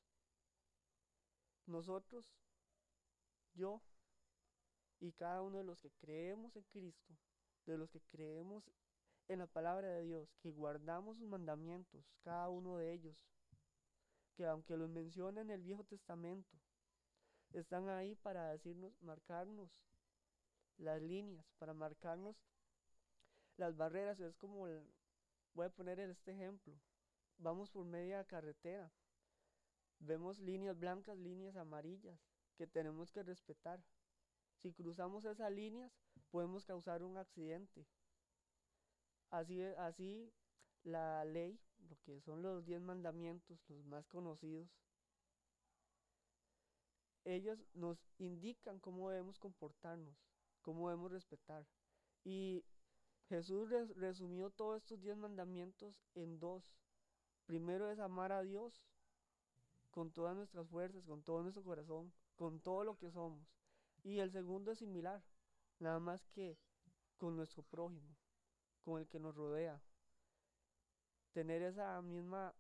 Nosotros, 1.67 2.25
yo 3.55 3.83
y 5.01 5.13
cada 5.13 5.43
uno 5.43 5.59
de 5.59 5.65
los 5.65 5.81
que 5.81 5.91
creemos 6.01 6.57
en 6.57 6.65
Cristo, 6.65 7.15
de 7.67 7.79
los 7.79 7.91
que 7.91 8.01
creemos 8.11 8.65
en 9.29 9.41
la 9.41 9.47
palabra 9.47 9.89
de 9.89 10.05
Dios, 10.05 10.35
que 10.41 10.51
guardamos 10.51 11.19
sus 11.19 11.29
mandamientos, 11.29 12.05
cada 12.23 12.49
uno 12.49 12.79
de 12.79 12.93
ellos, 12.93 13.27
que 14.35 14.47
aunque 14.47 14.77
los 14.77 14.89
menciona 14.89 15.41
en 15.41 15.51
el 15.51 15.63
Viejo 15.63 15.85
Testamento, 15.85 16.57
están 17.53 17.89
ahí 17.89 18.15
para 18.17 18.51
decirnos, 18.51 19.01
marcarnos 19.03 19.71
las 20.77 21.01
líneas, 21.03 21.47
para 21.59 21.75
marcarnos 21.75 22.37
las 23.57 23.77
barreras. 23.77 24.21
Es 24.21 24.37
como, 24.37 24.67
voy 25.55 25.67
a 25.67 25.71
poner 25.71 25.99
este 26.01 26.33
ejemplo, 26.33 26.75
vamos 27.39 27.71
por 27.71 27.85
media 27.85 28.25
carretera, 28.25 28.91
vemos 29.99 30.39
líneas 30.39 30.79
blancas, 30.79 31.19
líneas 31.19 31.57
amarillas, 31.57 32.19
que 32.57 32.67
tenemos 32.67 33.11
que 33.13 33.23
respetar. 33.23 33.83
Si 34.61 34.73
cruzamos 34.73 35.25
esas 35.25 35.51
líneas, 35.53 35.93
podemos 36.31 36.65
causar 36.65 37.03
un 37.03 37.17
accidente. 37.17 37.87
Así, 39.31 39.63
así 39.63 40.33
la 40.85 41.25
ley, 41.25 41.59
lo 41.89 41.97
que 42.05 42.21
son 42.21 42.43
los 42.43 42.65
diez 42.65 42.81
mandamientos, 42.81 43.59
los 43.69 43.85
más 43.85 44.07
conocidos, 44.07 44.69
ellos 47.25 47.59
nos 47.75 47.99
indican 48.19 48.81
cómo 48.81 49.11
debemos 49.11 49.39
comportarnos, 49.39 50.17
cómo 50.63 50.89
debemos 50.89 51.13
respetar. 51.13 51.67
Y 52.25 52.65
Jesús 53.29 53.71
res- 53.71 53.95
resumió 53.97 54.51
todos 54.51 54.79
estos 54.79 55.01
diez 55.01 55.17
mandamientos 55.17 55.95
en 56.15 56.39
dos. 56.39 56.75
Primero 57.47 57.91
es 57.91 57.99
amar 57.99 58.33
a 58.33 58.43
Dios 58.43 58.83
con 59.91 60.11
todas 60.11 60.35
nuestras 60.37 60.67
fuerzas, 60.69 61.05
con 61.05 61.23
todo 61.23 61.43
nuestro 61.43 61.63
corazón, 61.63 62.13
con 62.37 62.61
todo 62.61 62.85
lo 62.85 62.97
que 62.97 63.11
somos. 63.11 63.58
Y 64.03 64.19
el 64.19 64.31
segundo 64.31 64.73
es 64.73 64.79
similar, 64.79 65.23
nada 65.79 65.99
más 65.99 66.27
que 66.29 66.59
con 67.17 67.37
nuestro 67.37 67.63
prójimo, 67.63 68.17
con 68.83 69.01
el 69.01 69.09
que 69.09 69.19
nos 69.19 69.35
rodea. 69.35 69.81
Tener 71.33 71.63
esa 71.63 72.01
misma 72.03 72.55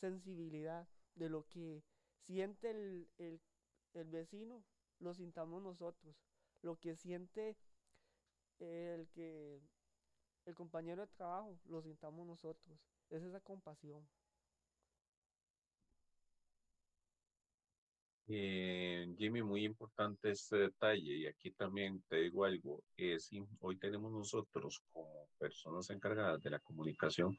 sensibilidad 0.00 0.88
de 1.14 1.28
lo 1.28 1.46
que 1.48 1.84
siente 2.22 2.70
el, 2.70 3.08
el, 3.18 4.10
vecino, 4.10 4.64
lo 4.98 5.14
sintamos 5.14 5.62
nosotros. 5.62 6.16
Lo 6.62 6.78
que 6.78 6.94
siente 6.96 7.56
el 8.58 9.08
que 9.10 9.62
el 10.46 10.54
compañero 10.54 11.02
de 11.02 11.12
trabajo, 11.12 11.58
lo 11.66 11.82
sintamos 11.82 12.26
nosotros. 12.26 12.78
Es 13.10 13.22
esa 13.22 13.40
compasión. 13.40 14.06
Eh, 18.30 19.06
Jimmy, 19.18 19.42
muy 19.42 19.64
importante 19.64 20.30
este 20.30 20.56
detalle 20.58 21.16
y 21.16 21.26
aquí 21.26 21.50
también 21.52 22.02
te 22.08 22.16
digo 22.16 22.44
algo, 22.44 22.82
es, 22.96 23.32
im- 23.32 23.48
hoy 23.60 23.76
tenemos 23.78 24.12
nosotros 24.12 24.82
como 24.92 25.28
personas 25.38 25.90
encargadas 25.90 26.40
de 26.42 26.50
la 26.50 26.60
comunicación 26.60 27.36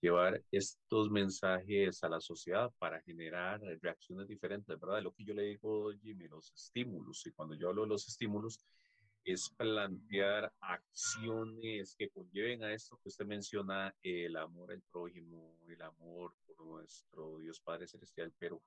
llevar 0.00 0.42
estos 0.52 1.10
mensajes 1.10 2.04
a 2.04 2.08
la 2.10 2.20
sociedad 2.20 2.72
para 2.78 3.00
generar 3.02 3.62
eh, 3.64 3.78
reacciones 3.82 4.28
diferentes, 4.28 4.78
¿verdad? 4.80 5.02
Lo 5.02 5.12
que 5.12 5.24
yo 5.24 5.34
le 5.34 5.42
digo, 5.44 5.92
Jimmy, 6.02 6.28
los 6.28 6.52
estímulos, 6.52 7.26
y 7.26 7.32
cuando 7.32 7.54
yo 7.56 7.70
hablo 7.70 7.82
de 7.82 7.88
los 7.88 8.08
estímulos, 8.08 8.58
es 9.24 9.50
plantear 9.56 10.52
acciones 10.60 11.94
que 11.98 12.08
conlleven 12.10 12.62
a 12.64 12.72
esto 12.72 12.98
que 13.02 13.08
usted 13.08 13.26
menciona, 13.26 13.94
el 14.02 14.36
amor 14.36 14.72
al 14.72 14.82
prójimo, 14.92 15.58
el 15.68 15.82
amor 15.82 16.34
por 16.46 16.64
nuestro 16.66 17.38
Dios 17.38 17.60
Padre 17.60 17.86
Celestial, 17.88 18.32
pero 18.38 18.62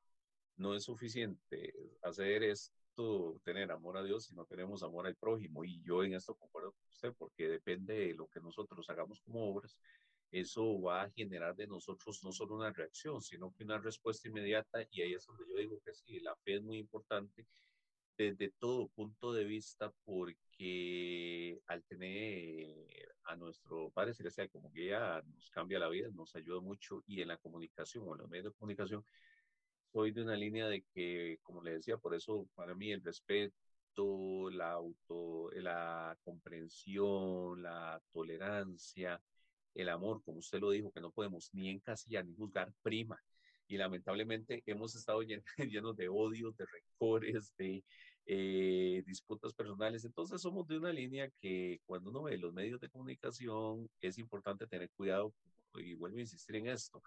no 0.59 0.75
es 0.75 0.83
suficiente 0.83 1.73
hacer 2.03 2.43
esto, 2.43 3.41
tener 3.43 3.71
amor 3.71 3.97
a 3.97 4.03
Dios 4.03 4.25
si 4.25 4.35
no 4.35 4.45
tenemos 4.45 4.83
amor 4.83 5.07
al 5.07 5.15
prójimo. 5.15 5.63
Y 5.63 5.81
yo 5.81 6.03
en 6.03 6.13
esto 6.13 6.35
concuerdo 6.35 6.73
con 6.73 6.87
usted, 6.89 7.13
porque 7.17 7.47
depende 7.47 7.93
de 7.93 8.13
lo 8.13 8.27
que 8.27 8.41
nosotros 8.41 8.89
hagamos 8.89 9.21
como 9.21 9.49
obras, 9.49 9.79
eso 10.31 10.79
va 10.81 11.03
a 11.03 11.09
generar 11.09 11.55
de 11.55 11.65
nosotros 11.65 12.23
no 12.23 12.31
solo 12.31 12.55
una 12.55 12.71
reacción, 12.71 13.21
sino 13.21 13.51
que 13.51 13.63
una 13.63 13.79
respuesta 13.79 14.27
inmediata. 14.27 14.85
Y 14.91 15.01
ahí 15.01 15.13
es 15.13 15.25
donde 15.25 15.45
yo 15.49 15.57
digo 15.57 15.79
que 15.83 15.93
sí, 15.93 16.19
la 16.19 16.35
fe 16.35 16.55
es 16.55 16.61
muy 16.61 16.77
importante 16.77 17.47
desde 18.17 18.51
todo 18.59 18.89
punto 18.89 19.31
de 19.31 19.45
vista, 19.45 19.93
porque 20.03 21.61
al 21.67 21.83
tener 21.85 23.15
a 23.23 23.37
nuestro 23.37 23.91
Padre 23.91 24.13
Celestial 24.13 24.49
como 24.49 24.71
guía, 24.71 25.23
nos 25.25 25.49
cambia 25.51 25.79
la 25.79 25.87
vida, 25.87 26.09
nos 26.11 26.35
ayuda 26.35 26.59
mucho 26.59 27.01
y 27.07 27.21
en 27.21 27.29
la 27.29 27.37
comunicación 27.37 28.03
o 28.05 28.13
en 28.13 28.19
los 28.19 28.29
medios 28.29 28.47
de 28.47 28.57
comunicación, 28.59 29.05
soy 29.91 30.11
de 30.11 30.21
una 30.21 30.35
línea 30.35 30.67
de 30.67 30.83
que, 30.93 31.39
como 31.43 31.63
le 31.63 31.73
decía, 31.73 31.97
por 31.97 32.13
eso 32.15 32.47
para 32.55 32.75
mí 32.75 32.91
el 32.91 33.03
respeto, 33.03 34.49
la 34.51 34.71
auto, 34.71 35.49
la 35.53 36.17
comprensión, 36.23 37.61
la 37.61 38.01
tolerancia, 38.11 39.21
el 39.73 39.89
amor, 39.89 40.21
como 40.23 40.39
usted 40.39 40.59
lo 40.59 40.71
dijo, 40.71 40.91
que 40.91 41.01
no 41.01 41.11
podemos 41.11 41.49
ni 41.53 41.69
encasillar 41.69 42.25
ni 42.25 42.35
juzgar, 42.35 42.71
prima. 42.81 43.21
Y 43.67 43.77
lamentablemente 43.77 44.63
hemos 44.65 44.95
estado 44.95 45.21
llenos, 45.57 45.95
de 45.97 46.09
odios, 46.09 46.55
de 46.57 46.65
rencores, 46.65 47.55
de 47.57 47.83
eh, 48.25 49.03
disputas 49.05 49.53
personales. 49.53 50.05
Entonces 50.05 50.41
somos 50.41 50.67
de 50.67 50.77
una 50.77 50.91
línea 50.93 51.29
que 51.41 51.79
cuando 51.85 52.09
uno 52.09 52.23
ve 52.23 52.37
los 52.37 52.53
medios 52.53 52.79
de 52.79 52.89
comunicación 52.89 53.89
es 54.01 54.17
importante 54.17 54.67
tener 54.67 54.89
cuidado 54.91 55.33
y 55.75 55.93
vuelvo 55.93 56.17
a 56.17 56.21
insistir 56.21 56.55
en 56.55 56.67
esto 56.67 57.01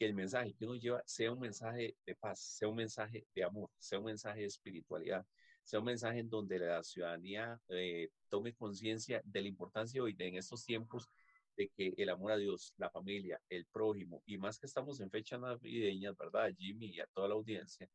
que 0.00 0.06
el 0.06 0.14
mensaje 0.14 0.54
que 0.54 0.64
uno 0.64 0.76
lleva 0.76 1.02
sea 1.04 1.30
un 1.30 1.40
mensaje 1.40 1.94
de 2.06 2.14
paz, 2.14 2.40
sea 2.40 2.68
un 2.68 2.76
mensaje 2.76 3.26
de 3.34 3.44
amor, 3.44 3.68
sea 3.76 3.98
un 3.98 4.06
mensaje 4.06 4.40
de 4.40 4.46
espiritualidad, 4.46 5.26
sea 5.62 5.80
un 5.80 5.84
mensaje 5.84 6.20
en 6.20 6.30
donde 6.30 6.58
la 6.58 6.82
ciudadanía 6.82 7.60
eh, 7.68 8.08
tome 8.30 8.54
conciencia 8.54 9.20
de 9.22 9.42
la 9.42 9.48
importancia 9.48 10.02
hoy 10.02 10.14
de, 10.14 10.28
en 10.28 10.36
estos 10.36 10.64
tiempos 10.64 11.06
de 11.54 11.68
que 11.76 11.92
el 11.98 12.08
amor 12.08 12.32
a 12.32 12.38
Dios, 12.38 12.72
la 12.78 12.88
familia, 12.88 13.38
el 13.50 13.66
prójimo, 13.66 14.22
y 14.24 14.38
más 14.38 14.58
que 14.58 14.64
estamos 14.64 15.00
en 15.00 15.10
fechas 15.10 15.38
navideñas, 15.38 16.16
¿verdad, 16.16 16.50
Jimmy 16.56 16.86
y 16.86 17.00
a 17.00 17.06
toda 17.12 17.28
la 17.28 17.34
audiencia? 17.34 17.86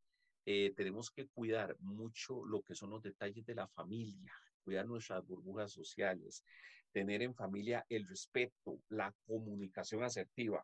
Eh, 0.45 0.73
tenemos 0.75 1.09
que 1.09 1.25
cuidar 1.29 1.75
mucho 1.79 2.45
lo 2.45 2.61
que 2.61 2.75
son 2.75 2.91
los 2.91 3.01
detalles 3.01 3.43
de 3.47 3.55
la 3.55 3.67
familia, 3.67 4.31
cuidar 4.63 4.85
nuestras 4.85 5.25
burbujas 5.25 5.71
sociales, 5.71 6.43
tener 6.91 7.23
en 7.23 7.33
familia 7.33 7.83
el 7.89 8.07
respeto, 8.07 8.79
la 8.89 9.11
comunicación 9.25 10.03
asertiva 10.03 10.63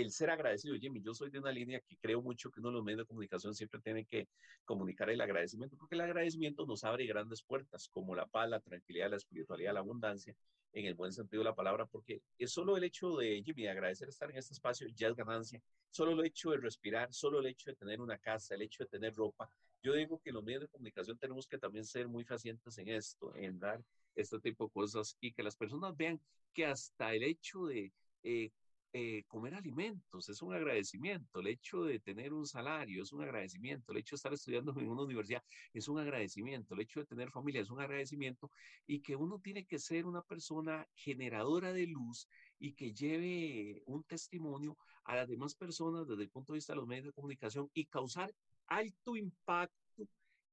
el 0.00 0.10
ser 0.10 0.30
agradecido, 0.30 0.76
Jimmy, 0.76 1.00
yo 1.00 1.14
soy 1.14 1.30
de 1.30 1.38
una 1.38 1.52
línea 1.52 1.80
que 1.80 1.96
creo 1.96 2.22
mucho 2.22 2.50
que 2.50 2.60
uno 2.60 2.70
de 2.70 2.74
los 2.76 2.84
medios 2.84 2.98
de 3.00 3.06
comunicación 3.06 3.54
siempre 3.54 3.80
tiene 3.80 4.04
que 4.04 4.28
comunicar 4.64 5.10
el 5.10 5.20
agradecimiento, 5.20 5.76
porque 5.76 5.94
el 5.94 6.02
agradecimiento 6.02 6.66
nos 6.66 6.84
abre 6.84 7.06
grandes 7.06 7.42
puertas, 7.42 7.88
como 7.88 8.14
la 8.14 8.26
paz, 8.26 8.48
la 8.48 8.60
tranquilidad, 8.60 9.10
la 9.10 9.16
espiritualidad, 9.16 9.74
la 9.74 9.80
abundancia, 9.80 10.34
en 10.72 10.84
el 10.84 10.94
buen 10.94 11.12
sentido 11.12 11.40
de 11.40 11.48
la 11.48 11.54
palabra, 11.54 11.86
porque 11.86 12.20
es 12.38 12.52
solo 12.52 12.76
el 12.76 12.84
hecho 12.84 13.16
de, 13.16 13.42
Jimmy, 13.42 13.62
de 13.62 13.70
agradecer 13.70 14.08
estar 14.08 14.30
en 14.30 14.36
este 14.36 14.52
espacio 14.52 14.86
ya 14.88 15.08
es 15.08 15.16
ganancia, 15.16 15.62
solo 15.90 16.12
el 16.12 16.26
hecho 16.26 16.50
de 16.50 16.58
respirar, 16.58 17.12
solo 17.12 17.40
el 17.40 17.46
hecho 17.46 17.70
de 17.70 17.76
tener 17.76 18.00
una 18.00 18.18
casa, 18.18 18.54
el 18.54 18.62
hecho 18.62 18.84
de 18.84 18.90
tener 18.90 19.14
ropa. 19.14 19.48
Yo 19.82 19.94
digo 19.94 20.20
que 20.20 20.32
los 20.32 20.44
medios 20.44 20.62
de 20.62 20.68
comunicación 20.68 21.16
tenemos 21.16 21.46
que 21.46 21.58
también 21.58 21.84
ser 21.84 22.08
muy 22.08 22.24
facientes 22.24 22.76
en 22.76 22.88
esto, 22.88 23.34
en 23.36 23.58
dar 23.58 23.82
este 24.14 24.38
tipo 24.40 24.66
de 24.66 24.70
cosas 24.72 25.16
y 25.20 25.32
que 25.32 25.42
las 25.42 25.56
personas 25.56 25.96
vean 25.96 26.20
que 26.52 26.66
hasta 26.66 27.14
el 27.14 27.22
hecho 27.22 27.66
de 27.66 27.92
eh, 28.22 28.50
eh, 28.92 29.24
comer 29.26 29.54
alimentos, 29.54 30.28
es 30.28 30.40
un 30.42 30.54
agradecimiento, 30.54 31.40
el 31.40 31.48
hecho 31.48 31.84
de 31.84 32.00
tener 32.00 32.32
un 32.32 32.46
salario 32.46 33.02
es 33.02 33.12
un 33.12 33.22
agradecimiento, 33.22 33.92
el 33.92 33.98
hecho 33.98 34.14
de 34.14 34.16
estar 34.16 34.32
estudiando 34.32 34.72
en 34.78 34.88
una 34.88 35.02
universidad 35.02 35.42
es 35.72 35.88
un 35.88 35.98
agradecimiento, 35.98 36.74
el 36.74 36.80
hecho 36.80 37.00
de 37.00 37.06
tener 37.06 37.30
familia 37.30 37.60
es 37.60 37.70
un 37.70 37.80
agradecimiento 37.80 38.50
y 38.86 39.00
que 39.00 39.16
uno 39.16 39.38
tiene 39.38 39.66
que 39.66 39.78
ser 39.78 40.06
una 40.06 40.22
persona 40.22 40.86
generadora 40.94 41.72
de 41.72 41.86
luz 41.86 42.28
y 42.58 42.72
que 42.72 42.92
lleve 42.92 43.82
un 43.86 44.02
testimonio 44.04 44.76
a 45.04 45.16
las 45.16 45.28
demás 45.28 45.54
personas 45.54 46.06
desde 46.06 46.22
el 46.22 46.30
punto 46.30 46.52
de 46.52 46.58
vista 46.58 46.72
de 46.72 46.78
los 46.78 46.86
medios 46.86 47.06
de 47.06 47.12
comunicación 47.12 47.70
y 47.74 47.86
causar 47.86 48.32
alto 48.66 49.16
impacto 49.16 50.08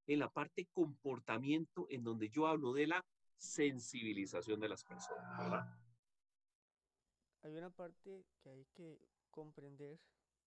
en 0.08 0.20
la 0.20 0.30
parte 0.30 0.68
comportamiento 0.74 1.88
en 1.90 2.04
donde 2.04 2.30
yo 2.30 2.48
hablo 2.48 2.74
de 2.74 2.88
la 2.88 3.06
sensibilización 3.38 4.60
de 4.60 4.70
las 4.70 4.84
personas, 4.84 5.38
¿verdad? 5.38 5.83
Hay 7.44 7.56
una 7.56 7.70
parte 7.70 8.26
que 8.42 8.50
hay 8.50 8.66
que 8.74 9.00
comprender 9.30 10.00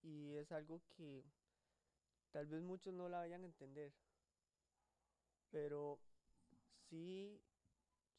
y 0.03 0.35
es 0.35 0.51
algo 0.51 0.83
que 0.97 1.25
tal 2.33 2.47
vez 2.47 2.63
muchos 2.63 2.95
no 2.95 3.09
la 3.09 3.19
vayan 3.19 3.43
a 3.43 3.47
entender, 3.47 3.93
pero 5.51 5.99
sí 6.89 7.41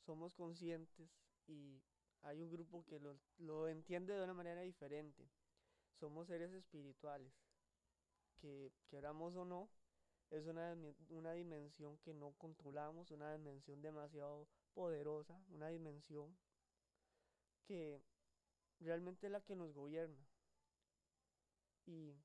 somos 0.05 0.33
conscientes 0.33 1.09
y 1.47 1.81
hay 2.21 2.41
un 2.41 2.49
grupo 2.49 2.85
que 2.85 2.99
lo, 3.39 3.67
entiende 3.67 4.13
de 4.13 4.23
una 4.23 4.33
manera 4.33 4.61
diferente. 4.61 5.27
Somos 5.99 6.27
seres 6.27 6.51
espirituales, 6.53 7.33
que 8.39 8.71
queramos 8.89 9.35
o 9.35 9.45
no, 9.45 9.69
es 10.29 10.45
una, 10.45 10.75
una 11.09 11.31
dimensión 11.31 11.97
que 11.99 12.13
no 12.13 12.33
controlamos, 12.33 13.11
una 13.11 13.31
dimensión 13.33 13.81
demasiado 13.81 14.47
poderosa, 14.73 15.41
una 15.49 15.69
dimensión 15.69 16.37
que 17.65 18.01
realmente 18.79 19.27
es 19.27 19.31
la 19.31 19.41
que 19.41 19.55
nos 19.55 19.73
gobierna. 19.73 20.25
Y, 21.85 22.15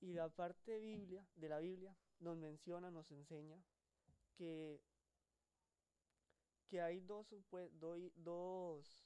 y 0.00 0.12
la 0.12 0.28
parte 0.28 0.72
de, 0.72 0.80
Biblia, 0.80 1.26
de 1.36 1.48
la 1.48 1.60
Biblia 1.60 1.96
nos 2.20 2.36
menciona, 2.36 2.90
nos 2.90 3.10
enseña 3.10 3.62
que, 4.36 4.80
que 6.68 6.80
hay 6.80 7.00
dos, 7.00 7.26
dos, 8.16 9.02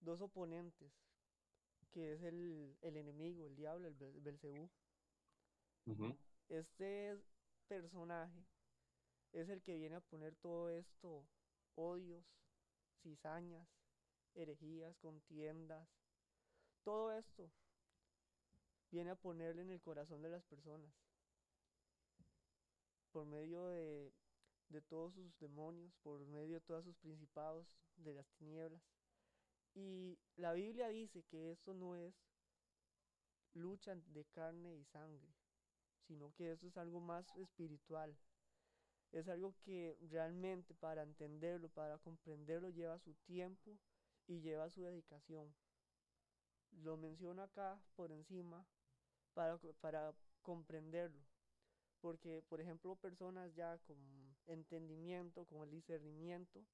dos 0.00 0.20
oponentes, 0.20 0.92
que 1.90 2.14
es 2.14 2.22
el, 2.22 2.76
enemigo, 2.82 3.46
el 3.46 3.56
diablo, 3.56 3.88
el 3.88 3.94
Belcebú. 4.20 4.70
Este 6.48 7.18
personaje 7.68 8.44
es 9.32 9.48
el 9.48 9.62
que 9.62 9.76
viene 9.76 9.96
a 9.96 10.00
poner 10.00 10.34
todo 10.36 10.70
esto, 10.70 11.26
odios, 11.74 12.24
cizañas, 13.04 13.68
herejías, 14.34 14.96
contiendas, 14.96 15.86
todo 16.82 17.12
esto 17.12 17.50
viene 18.90 19.10
a 19.10 19.16
ponerle 19.16 19.62
en 19.62 19.70
el 19.70 19.80
corazón 19.80 20.22
de 20.22 20.30
las 20.30 20.44
personas. 20.44 20.92
Por 23.12 23.26
medio 23.26 23.66
de, 23.68 24.12
todos 24.88 25.14
sus 25.14 25.38
demonios, 25.38 25.92
por 26.02 26.26
medio 26.26 26.54
de 26.54 26.60
todos 26.60 26.84
sus 26.84 26.96
principados 26.96 27.66
de 27.96 28.14
las 28.14 28.26
tinieblas. 28.32 28.82
Y 29.74 30.18
la 30.36 30.52
Biblia 30.52 30.88
dice 30.88 31.22
que 31.24 31.52
esto 31.52 31.74
no 31.74 31.96
es 31.96 32.14
lucha 33.54 33.94
de 33.94 34.24
carne 34.26 34.76
y 34.76 34.84
sangre, 34.84 35.28
sino 36.06 36.32
que 36.34 36.52
esto 36.52 36.66
es 36.66 36.76
algo 36.76 37.00
más 37.00 37.26
espiritual, 37.36 38.16
es 39.14 39.28
algo 39.28 39.54
que 39.62 39.96
realmente 40.10 40.74
para 40.74 41.02
entenderlo, 41.02 41.68
para 41.68 41.98
comprenderlo, 41.98 42.68
lleva 42.68 42.98
su 42.98 43.14
tiempo 43.26 43.78
y 44.26 44.40
lleva 44.40 44.68
su 44.70 44.82
dedicación. 44.82 45.54
Lo 46.82 46.96
menciono 46.96 47.42
acá 47.42 47.80
por 47.94 48.10
encima 48.10 48.66
para, 49.32 49.56
para 49.80 50.12
comprenderlo. 50.42 51.22
Porque, 52.00 52.42
por 52.48 52.60
ejemplo, 52.60 52.96
personas 52.96 53.54
ya 53.54 53.78
con 53.86 53.96
entendimiento, 54.46 55.44
con 55.46 55.62
el 55.62 55.70
discernimiento, 55.70 56.64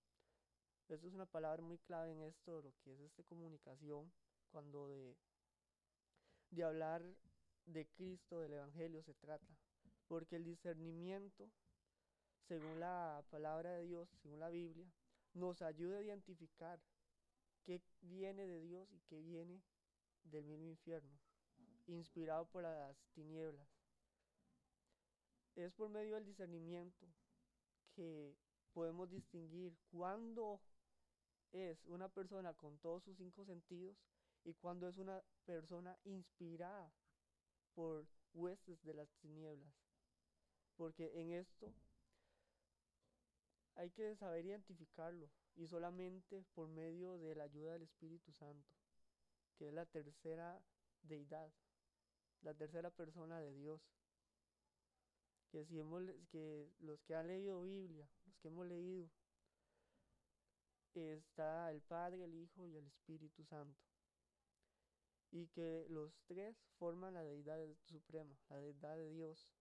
eso 0.89 1.07
es 1.07 1.13
una 1.13 1.27
palabra 1.27 1.63
muy 1.63 1.79
clave 1.79 2.13
en 2.13 2.23
esto, 2.23 2.63
lo 2.63 2.73
que 2.83 2.95
es 2.95 3.01
esta 3.01 3.23
comunicación, 3.25 4.11
cuando 4.51 4.89
de, 4.89 5.15
de 6.51 6.65
hablar 6.65 7.05
de 7.67 7.87
Cristo, 7.87 8.41
del 8.41 8.55
Evangelio 8.55 9.03
se 9.03 9.15
trata. 9.15 9.47
Porque 10.09 10.37
el 10.37 10.45
discernimiento 10.45 11.49
según 12.51 12.81
la 12.81 13.25
palabra 13.31 13.71
de 13.75 13.85
Dios, 13.85 14.09
según 14.23 14.41
la 14.41 14.49
Biblia, 14.49 14.85
nos 15.35 15.63
ayuda 15.63 15.99
a 15.99 16.03
identificar 16.03 16.81
qué 17.63 17.81
viene 18.01 18.45
de 18.45 18.61
Dios 18.61 18.91
y 18.91 18.99
qué 19.03 19.21
viene 19.21 19.63
del 20.25 20.45
mismo 20.47 20.67
infierno, 20.67 21.17
inspirado 21.87 22.47
por 22.47 22.65
las 22.65 22.99
tinieblas. 23.13 23.69
Es 25.55 25.73
por 25.75 25.91
medio 25.91 26.17
del 26.17 26.25
discernimiento 26.25 27.07
que 27.95 28.35
podemos 28.73 29.09
distinguir 29.09 29.79
cuándo 29.93 30.61
es 31.53 31.85
una 31.85 32.09
persona 32.09 32.53
con 32.55 32.79
todos 32.79 33.05
sus 33.05 33.17
cinco 33.17 33.45
sentidos 33.45 33.97
y 34.43 34.55
cuándo 34.55 34.89
es 34.89 34.99
una 34.99 35.23
persona 35.45 35.97
inspirada 36.03 36.93
por 37.75 38.09
huestes 38.35 38.83
de 38.83 38.95
las 38.95 39.09
tinieblas. 39.21 39.73
Porque 40.77 41.13
en 41.15 41.31
esto 41.31 41.73
hay 43.77 43.91
que 43.91 44.15
saber 44.17 44.45
identificarlo 44.45 45.31
y 45.57 45.67
solamente 45.67 46.45
por 46.55 46.69
medio 46.69 47.19
de 47.19 47.35
la 47.35 47.45
ayuda 47.45 47.73
del 47.73 47.83
Espíritu 47.83 48.33
Santo, 48.33 48.75
que 49.57 49.69
es 49.69 49.75
la 49.75 49.87
tercera 49.87 50.61
deidad, 51.03 51.53
la 52.43 52.55
tercera 52.55 52.91
persona 52.91 53.41
de 53.41 53.53
Dios. 53.53 53.81
Que, 55.51 55.65
si 55.65 55.79
hemos, 55.81 56.05
que 56.31 56.71
los 56.79 57.01
que 57.03 57.15
han 57.15 57.27
leído 57.27 57.63
Biblia, 57.63 58.09
los 58.27 58.37
que 58.39 58.49
hemos 58.49 58.67
leído, 58.67 59.11
está 60.95 61.71
el 61.71 61.81
Padre, 61.83 62.25
el 62.25 62.35
Hijo 62.35 62.67
y 62.67 62.77
el 62.77 62.87
Espíritu 62.87 63.45
Santo. 63.45 63.81
Y 65.33 65.47
que 65.49 65.87
los 65.89 66.13
tres 66.27 66.57
forman 66.79 67.15
la 67.15 67.23
deidad 67.23 67.59
suprema, 67.85 68.37
la 68.49 68.57
deidad 68.59 68.97
de 68.97 69.11
Dios. 69.11 69.53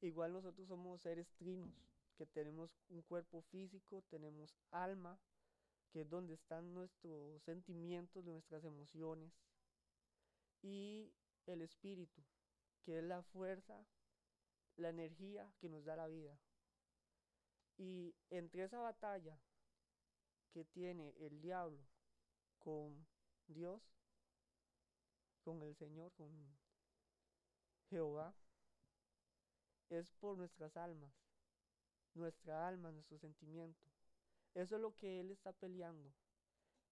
Igual 0.00 0.32
nosotros 0.32 0.68
somos 0.68 1.02
seres 1.02 1.28
trinos, 1.36 1.74
que 2.16 2.26
tenemos 2.26 2.70
un 2.88 3.02
cuerpo 3.02 3.42
físico, 3.42 4.02
tenemos 4.10 4.56
alma, 4.70 5.18
que 5.90 6.02
es 6.02 6.08
donde 6.08 6.34
están 6.34 6.72
nuestros 6.72 7.42
sentimientos, 7.42 8.24
nuestras 8.24 8.64
emociones, 8.64 9.32
y 10.62 11.12
el 11.46 11.62
espíritu, 11.62 12.22
que 12.82 12.98
es 12.98 13.04
la 13.04 13.22
fuerza, 13.22 13.84
la 14.76 14.90
energía 14.90 15.50
que 15.58 15.68
nos 15.68 15.84
da 15.84 15.96
la 15.96 16.06
vida. 16.06 16.38
Y 17.76 18.14
entre 18.30 18.64
esa 18.64 18.78
batalla 18.78 19.38
que 20.52 20.64
tiene 20.64 21.14
el 21.18 21.40
diablo 21.40 21.84
con 22.58 23.06
Dios, 23.46 23.82
con 25.42 25.62
el 25.62 25.74
Señor, 25.76 26.12
con 26.12 26.30
Jehová, 27.88 28.34
es 29.90 30.10
por 30.12 30.36
nuestras 30.36 30.76
almas 30.76 31.12
nuestra 32.18 32.66
alma, 32.66 32.90
nuestro 32.90 33.18
sentimiento. 33.18 33.86
Eso 34.54 34.76
es 34.76 34.82
lo 34.82 34.94
que 34.94 35.20
Él 35.20 35.30
está 35.30 35.52
peleando. 35.52 36.12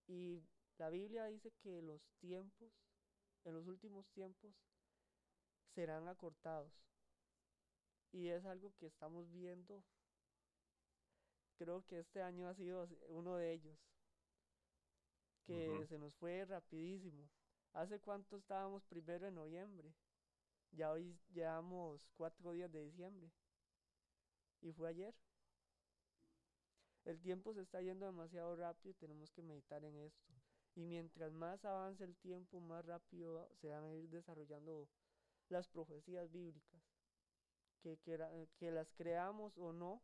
Y 0.06 0.42
la 0.78 0.88
Biblia 0.88 1.26
dice 1.26 1.52
que 1.62 1.82
los 1.82 2.00
tiempos, 2.20 2.72
en 3.44 3.54
los 3.54 3.66
últimos 3.66 4.08
tiempos, 4.10 4.54
serán 5.74 6.08
acortados. 6.08 6.72
Y 8.12 8.28
es 8.28 8.44
algo 8.46 8.72
que 8.78 8.86
estamos 8.86 9.30
viendo. 9.30 9.84
Creo 11.58 11.84
que 11.86 11.98
este 11.98 12.22
año 12.22 12.48
ha 12.48 12.54
sido 12.54 12.88
uno 13.08 13.36
de 13.36 13.52
ellos. 13.52 13.78
Que 15.44 15.86
se 15.88 15.98
nos 15.98 16.14
fue 16.14 16.44
rapidísimo. 16.44 17.28
¿Hace 17.72 18.00
cuánto 18.00 18.36
estábamos 18.36 18.84
primero 18.84 19.26
de 19.26 19.30
noviembre? 19.32 19.92
Ya 20.72 20.90
hoy 20.90 21.18
llevamos 21.32 22.06
cuatro 22.16 22.52
días 22.52 22.70
de 22.70 22.82
diciembre. 22.82 23.30
Y 24.60 24.72
fue 24.72 24.90
ayer. 24.90 25.14
El 27.04 27.20
tiempo 27.20 27.54
se 27.54 27.62
está 27.62 27.80
yendo 27.80 28.06
demasiado 28.06 28.56
rápido 28.56 28.90
y 28.90 28.94
tenemos 28.94 29.30
que 29.30 29.42
meditar 29.42 29.84
en 29.84 29.96
esto. 29.96 30.34
Y 30.74 30.84
mientras 30.84 31.32
más 31.32 31.64
avance 31.64 32.04
el 32.04 32.16
tiempo, 32.16 32.60
más 32.60 32.84
rápido 32.84 33.48
se 33.60 33.68
van 33.68 33.84
a 33.84 33.94
ir 33.94 34.10
desarrollando 34.10 34.88
las 35.48 35.68
profecías 35.68 36.30
bíblicas. 36.30 36.82
Que, 37.80 37.96
que, 38.58 38.70
las 38.72 38.92
creamos 38.94 39.56
o 39.56 39.72
no, 39.72 40.02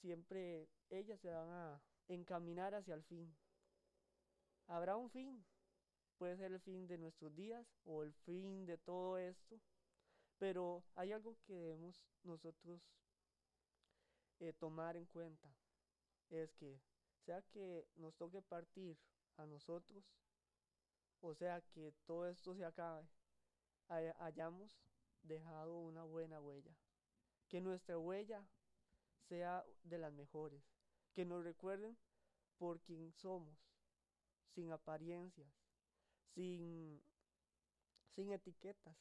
siempre 0.00 0.68
ellas 0.90 1.20
se 1.20 1.30
van 1.30 1.48
a 1.48 1.80
encaminar 2.08 2.74
hacia 2.74 2.94
el 2.94 3.04
fin. 3.04 3.32
Habrá 4.66 4.96
un 4.96 5.08
fin. 5.10 5.44
Puede 6.18 6.36
ser 6.36 6.52
el 6.52 6.60
fin 6.60 6.86
de 6.86 6.98
nuestros 6.98 7.34
días 7.34 7.66
o 7.84 8.02
el 8.02 8.12
fin 8.12 8.66
de 8.66 8.76
todo 8.76 9.18
esto. 9.18 9.60
Pero 10.38 10.84
hay 10.94 11.12
algo 11.12 11.36
que 11.46 11.54
debemos 11.54 12.04
nosotros 12.24 12.82
eh, 14.40 14.52
tomar 14.52 14.96
en 14.96 15.06
cuenta. 15.06 15.48
Es 16.30 16.52
que 16.54 16.80
sea 17.28 17.42
que 17.42 17.86
nos 17.96 18.14
toque 18.16 18.40
partir 18.40 18.96
a 19.36 19.46
nosotros, 19.46 20.02
o 21.20 21.34
sea 21.34 21.60
que 21.60 21.92
todo 22.06 22.26
esto 22.26 22.54
se 22.54 22.64
acabe, 22.64 23.06
hayamos 24.18 24.70
dejado 25.22 25.78
una 25.78 26.04
buena 26.04 26.40
huella. 26.40 26.74
Que 27.48 27.60
nuestra 27.60 27.98
huella 27.98 28.46
sea 29.28 29.64
de 29.82 29.98
las 29.98 30.12
mejores. 30.12 30.62
Que 31.12 31.24
nos 31.24 31.44
recuerden 31.44 31.98
por 32.56 32.80
quién 32.80 33.12
somos, 33.12 33.58
sin 34.54 34.72
apariencias, 34.72 35.48
sin, 36.34 37.02
sin 38.14 38.32
etiquetas. 38.32 38.96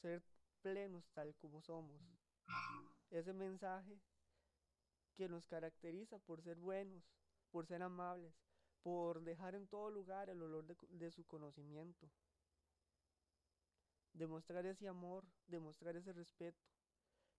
Ser 0.00 0.22
plenos 0.62 1.08
tal 1.14 1.34
como 1.36 1.62
somos. 1.62 2.00
Ese 3.10 3.32
mensaje 3.32 3.98
que 5.16 5.28
nos 5.28 5.46
caracteriza 5.46 6.18
por 6.18 6.42
ser 6.42 6.58
buenos, 6.58 7.02
por 7.50 7.66
ser 7.66 7.82
amables, 7.82 8.34
por 8.82 9.22
dejar 9.22 9.54
en 9.54 9.66
todo 9.66 9.90
lugar 9.90 10.28
el 10.28 10.42
olor 10.42 10.64
de, 10.66 11.10
su 11.10 11.24
conocimiento. 11.24 12.08
Demostrar 14.12 14.64
ese 14.66 14.86
amor, 14.86 15.24
demostrar 15.46 15.96
ese 15.96 16.12
respeto, 16.12 16.64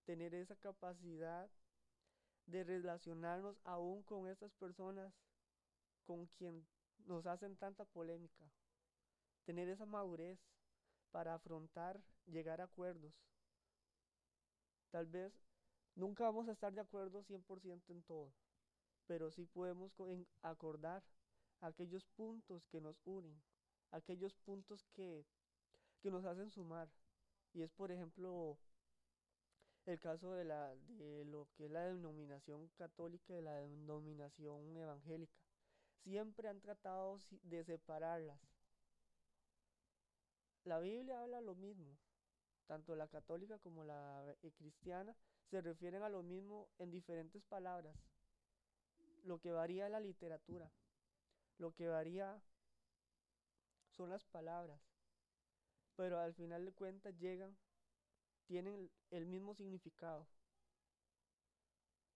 tener 0.06 0.34
esa 0.34 0.56
capacidad 0.56 1.50
de 2.48 2.64
relacionarnos 2.64 3.60
aún 3.64 4.04
con 4.04 4.28
estas 4.28 4.54
personas 4.56 5.14
con 6.06 6.28
quien 6.38 6.66
nos 7.06 7.26
hacen 7.26 7.56
tanta 7.58 7.86
polémica. 7.86 8.50
Tener 9.48 9.70
esa 9.70 9.86
madurez 9.86 10.38
para 11.10 11.34
afrontar, 11.34 12.04
llegar 12.26 12.60
a 12.60 12.66
acuerdos. 12.66 13.14
Tal 14.92 15.06
vez 15.06 15.32
nunca 15.96 16.26
vamos 16.26 16.50
a 16.50 16.52
estar 16.52 16.74
de 16.74 16.82
acuerdo 16.82 17.24
100% 17.24 17.94
en 17.94 18.04
todo, 18.04 18.34
pero 19.06 19.32
sí 19.32 19.46
podemos 19.46 19.94
acordar 20.42 21.02
aquellos 21.62 22.04
puntos 22.08 22.68
que 22.68 22.82
nos 22.82 23.00
unen, 23.06 23.42
aquellos 23.92 24.36
puntos 24.36 24.86
que, 24.92 25.26
que 26.02 26.12
nos 26.12 26.26
hacen 26.26 26.50
sumar. 26.52 26.90
Y 27.54 27.62
es, 27.62 27.72
por 27.72 27.90
ejemplo, 27.90 28.58
el 29.86 29.98
caso 30.02 30.34
de, 30.34 30.44
la, 30.44 30.76
de 30.76 31.24
lo 31.24 31.48
que 31.56 31.68
es 31.68 31.72
la 31.72 31.86
denominación 31.86 32.68
católica 32.76 33.34
y 33.34 33.42
la 33.42 33.56
denominación 33.56 34.76
evangélica. 34.76 35.40
Siempre 36.04 36.50
han 36.50 36.60
tratado 36.60 37.18
de 37.44 37.64
separarlas. 37.64 38.57
La 40.68 40.82
Biblia 40.82 41.22
habla 41.22 41.40
lo 41.40 41.56
mismo, 41.56 41.98
tanto 42.66 42.94
la 42.94 43.08
católica 43.08 43.58
como 43.58 43.86
la 43.86 44.36
eh, 44.44 44.52
cristiana 44.52 45.16
se 45.50 45.62
refieren 45.62 46.04
a 46.04 46.10
lo 46.10 46.24
mismo 46.24 46.68
en 46.78 46.92
diferentes 46.92 47.42
palabras. 47.44 47.96
Lo 49.24 49.40
que 49.40 49.54
varía 49.54 49.86
es 49.86 49.92
la 49.94 50.02
literatura. 50.02 50.70
Lo 51.58 51.74
que 51.74 51.88
varía 51.88 52.44
son 53.92 54.10
las 54.10 54.26
palabras. 54.26 54.82
Pero 55.96 56.20
al 56.20 56.34
final 56.34 56.66
de 56.66 56.74
cuentas 56.74 57.18
llegan, 57.18 57.58
tienen 58.46 58.92
el 59.10 59.26
mismo 59.26 59.56
significado. 59.56 60.28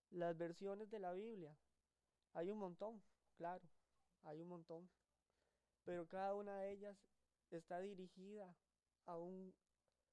Las 0.10 0.38
versiones 0.38 0.92
de 0.92 1.00
la 1.00 1.14
Biblia, 1.14 1.56
hay 2.34 2.52
un 2.52 2.58
montón, 2.58 3.02
claro, 3.38 3.64
hay 4.24 4.42
un 4.42 4.50
montón. 4.50 4.90
Pero 5.86 6.06
cada 6.06 6.36
una 6.36 6.58
de 6.58 6.74
ellas 6.74 6.98
está 7.58 7.80
dirigida 7.80 8.56
a 9.06 9.18
un 9.18 9.54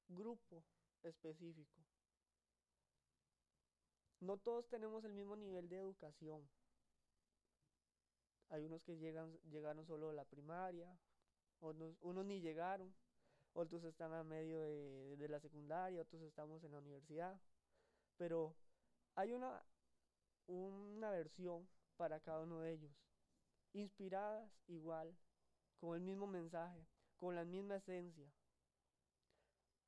grupo 0.09 0.65
específico. 1.03 1.79
No 4.21 4.37
todos 4.37 4.69
tenemos 4.69 5.05
el 5.05 5.13
mismo 5.13 5.37
nivel 5.37 5.69
de 5.69 5.77
educación. 5.77 6.49
Hay 8.49 8.65
unos 8.65 8.83
que 8.83 8.97
llegan, 8.97 9.39
llegaron 9.51 9.87
solo 9.87 10.11
a 10.11 10.15
la 10.15 10.25
primaria, 10.25 10.99
unos, 11.61 11.97
unos 12.01 12.25
ni 12.25 12.41
llegaron, 12.41 12.95
otros 13.53 13.85
están 13.85 14.13
a 14.13 14.25
medio 14.25 14.61
de, 14.61 15.17
de 15.17 15.29
la 15.29 15.39
secundaria, 15.41 16.01
otros 16.01 16.23
estamos 16.23 16.65
en 16.65 16.73
la 16.73 16.79
universidad. 16.79 17.41
Pero 18.17 18.57
hay 19.15 19.33
una, 19.33 19.63
una 20.47 21.11
versión 21.11 21.69
para 21.97 22.21
cada 22.21 22.41
uno 22.41 22.61
de 22.61 22.73
ellos, 22.73 22.93
inspiradas 23.73 24.51
igual, 24.67 25.15
con 25.79 25.95
el 25.95 26.03
mismo 26.03 26.27
mensaje, 26.27 26.87
con 27.19 27.35
la 27.35 27.45
misma 27.45 27.77
esencia, 27.77 28.27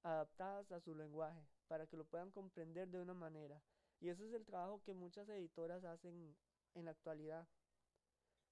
adaptadas 0.02 0.70
a 0.72 0.80
su 0.80 0.94
lenguaje, 0.94 1.46
para 1.68 1.86
que 1.86 1.96
lo 1.96 2.04
puedan 2.04 2.30
comprender 2.30 2.88
de 2.88 3.00
una 3.00 3.14
manera. 3.14 3.62
Y 4.00 4.08
ese 4.08 4.26
es 4.26 4.32
el 4.32 4.44
trabajo 4.44 4.82
que 4.82 4.92
muchas 4.92 5.28
editoras 5.28 5.84
hacen 5.84 6.36
en 6.74 6.84
la 6.84 6.90
actualidad 6.92 7.46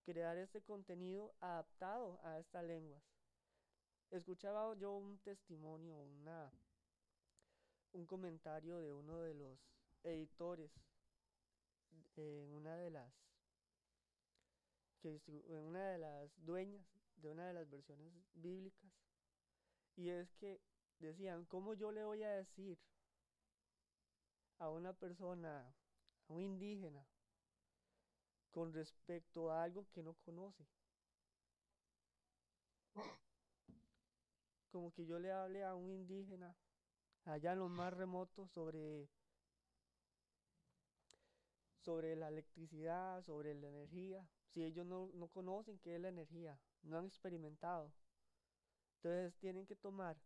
crear 0.04 0.36
este 0.38 0.62
contenido 0.62 1.34
adaptado 1.40 2.20
a 2.24 2.38
estas 2.38 2.64
lenguas. 2.64 3.02
Escuchaba 4.10 4.74
yo 4.76 4.92
un 4.92 5.18
testimonio, 5.18 5.96
un 7.92 8.06
comentario 8.06 8.80
de 8.80 8.92
uno 8.92 9.20
de 9.20 9.34
los 9.34 9.58
editores 10.04 10.70
una 12.18 12.76
de 12.76 12.90
las 12.90 13.12
en 15.04 15.60
una 15.60 15.90
de 15.90 15.98
las 15.98 16.30
dueñas 16.44 16.84
de 17.20 17.28
una 17.28 17.46
de 17.46 17.54
las 17.54 17.68
versiones 17.68 18.12
bíblicas. 18.34 18.90
Y 19.96 20.10
es 20.10 20.32
que 20.34 20.60
decían, 20.98 21.44
¿cómo 21.46 21.74
yo 21.74 21.92
le 21.92 22.04
voy 22.04 22.22
a 22.22 22.30
decir 22.30 22.78
a 24.58 24.68
una 24.70 24.92
persona, 24.92 25.72
a 26.28 26.32
un 26.32 26.42
indígena, 26.42 27.06
con 28.50 28.72
respecto 28.72 29.50
a 29.50 29.62
algo 29.62 29.86
que 29.92 30.02
no 30.02 30.14
conoce. 30.24 30.66
Como 34.72 34.92
que 34.92 35.06
yo 35.06 35.18
le 35.18 35.32
hable 35.32 35.64
a 35.64 35.74
un 35.74 35.90
indígena 35.90 36.56
allá 37.24 37.52
en 37.52 37.60
los 37.60 37.70
más 37.70 37.94
remotos 37.94 38.50
sobre 38.50 39.08
sobre 41.84 42.16
la 42.16 42.28
electricidad, 42.28 43.24
sobre 43.24 43.54
la 43.54 43.68
energía, 43.68 44.28
si 44.52 44.62
ellos 44.62 44.84
no, 44.84 45.10
no 45.14 45.28
conocen 45.28 45.78
qué 45.78 45.94
es 45.94 46.00
la 46.00 46.08
energía, 46.08 46.58
no 46.82 46.98
han 46.98 47.06
experimentado. 47.06 47.92
Entonces 48.96 49.36
tienen 49.38 49.66
que 49.66 49.76
tomar, 49.76 50.16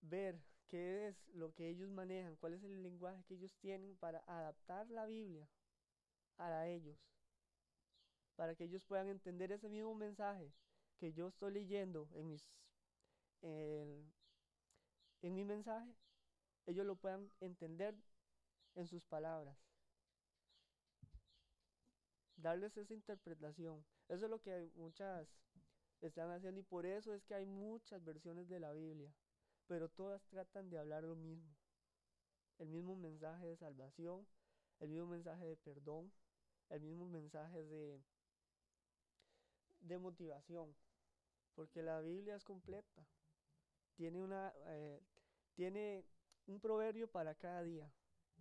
ver 0.00 0.40
qué 0.68 1.08
es 1.08 1.28
lo 1.34 1.52
que 1.52 1.68
ellos 1.68 1.90
manejan, 1.90 2.36
cuál 2.36 2.54
es 2.54 2.62
el 2.62 2.82
lenguaje 2.82 3.24
que 3.24 3.34
ellos 3.34 3.54
tienen 3.60 3.96
para 3.96 4.22
adaptar 4.26 4.88
la 4.90 5.06
Biblia 5.06 5.48
a 6.38 6.66
ellos, 6.66 6.98
para 8.36 8.54
que 8.54 8.64
ellos 8.64 8.84
puedan 8.84 9.08
entender 9.08 9.52
ese 9.52 9.68
mismo 9.68 9.94
mensaje 9.94 10.52
que 10.98 11.12
yo 11.12 11.28
estoy 11.28 11.52
leyendo 11.52 12.08
en 12.14 12.28
mis 12.28 12.62
en, 13.42 14.12
mi 15.22 15.44
mensaje, 15.44 15.94
ellos 16.66 16.86
lo 16.86 16.96
puedan 16.96 17.30
entender 17.40 17.94
en 18.74 18.86
sus 18.86 19.04
palabras. 19.04 19.56
Darles 22.36 22.76
esa 22.76 22.94
interpretación. 22.94 23.84
Eso 24.12 24.26
es 24.26 24.30
lo 24.30 24.42
que 24.42 24.70
muchas 24.74 25.26
están 26.02 26.30
haciendo 26.30 26.60
y 26.60 26.64
por 26.64 26.84
eso 26.84 27.14
es 27.14 27.24
que 27.24 27.34
hay 27.34 27.46
muchas 27.46 28.04
versiones 28.04 28.46
de 28.46 28.60
la 28.60 28.74
Biblia, 28.74 29.10
pero 29.66 29.88
todas 29.88 30.22
tratan 30.26 30.68
de 30.68 30.76
hablar 30.76 31.04
lo 31.04 31.16
mismo. 31.16 31.56
El 32.58 32.68
mismo 32.68 32.94
mensaje 32.94 33.46
de 33.46 33.56
salvación, 33.56 34.26
el 34.80 34.90
mismo 34.90 35.06
mensaje 35.06 35.46
de 35.46 35.56
perdón, 35.56 36.12
el 36.68 36.82
mismo 36.82 37.06
mensaje 37.08 37.64
de, 37.64 38.02
de 39.80 39.98
motivación, 39.98 40.76
porque 41.54 41.82
la 41.82 42.02
Biblia 42.02 42.36
es 42.36 42.44
completa. 42.44 43.06
Tiene, 43.94 44.20
una, 44.20 44.52
eh, 44.66 45.00
tiene 45.54 46.04
un 46.46 46.60
proverbio 46.60 47.10
para 47.10 47.34
cada 47.34 47.62
día. 47.62 47.90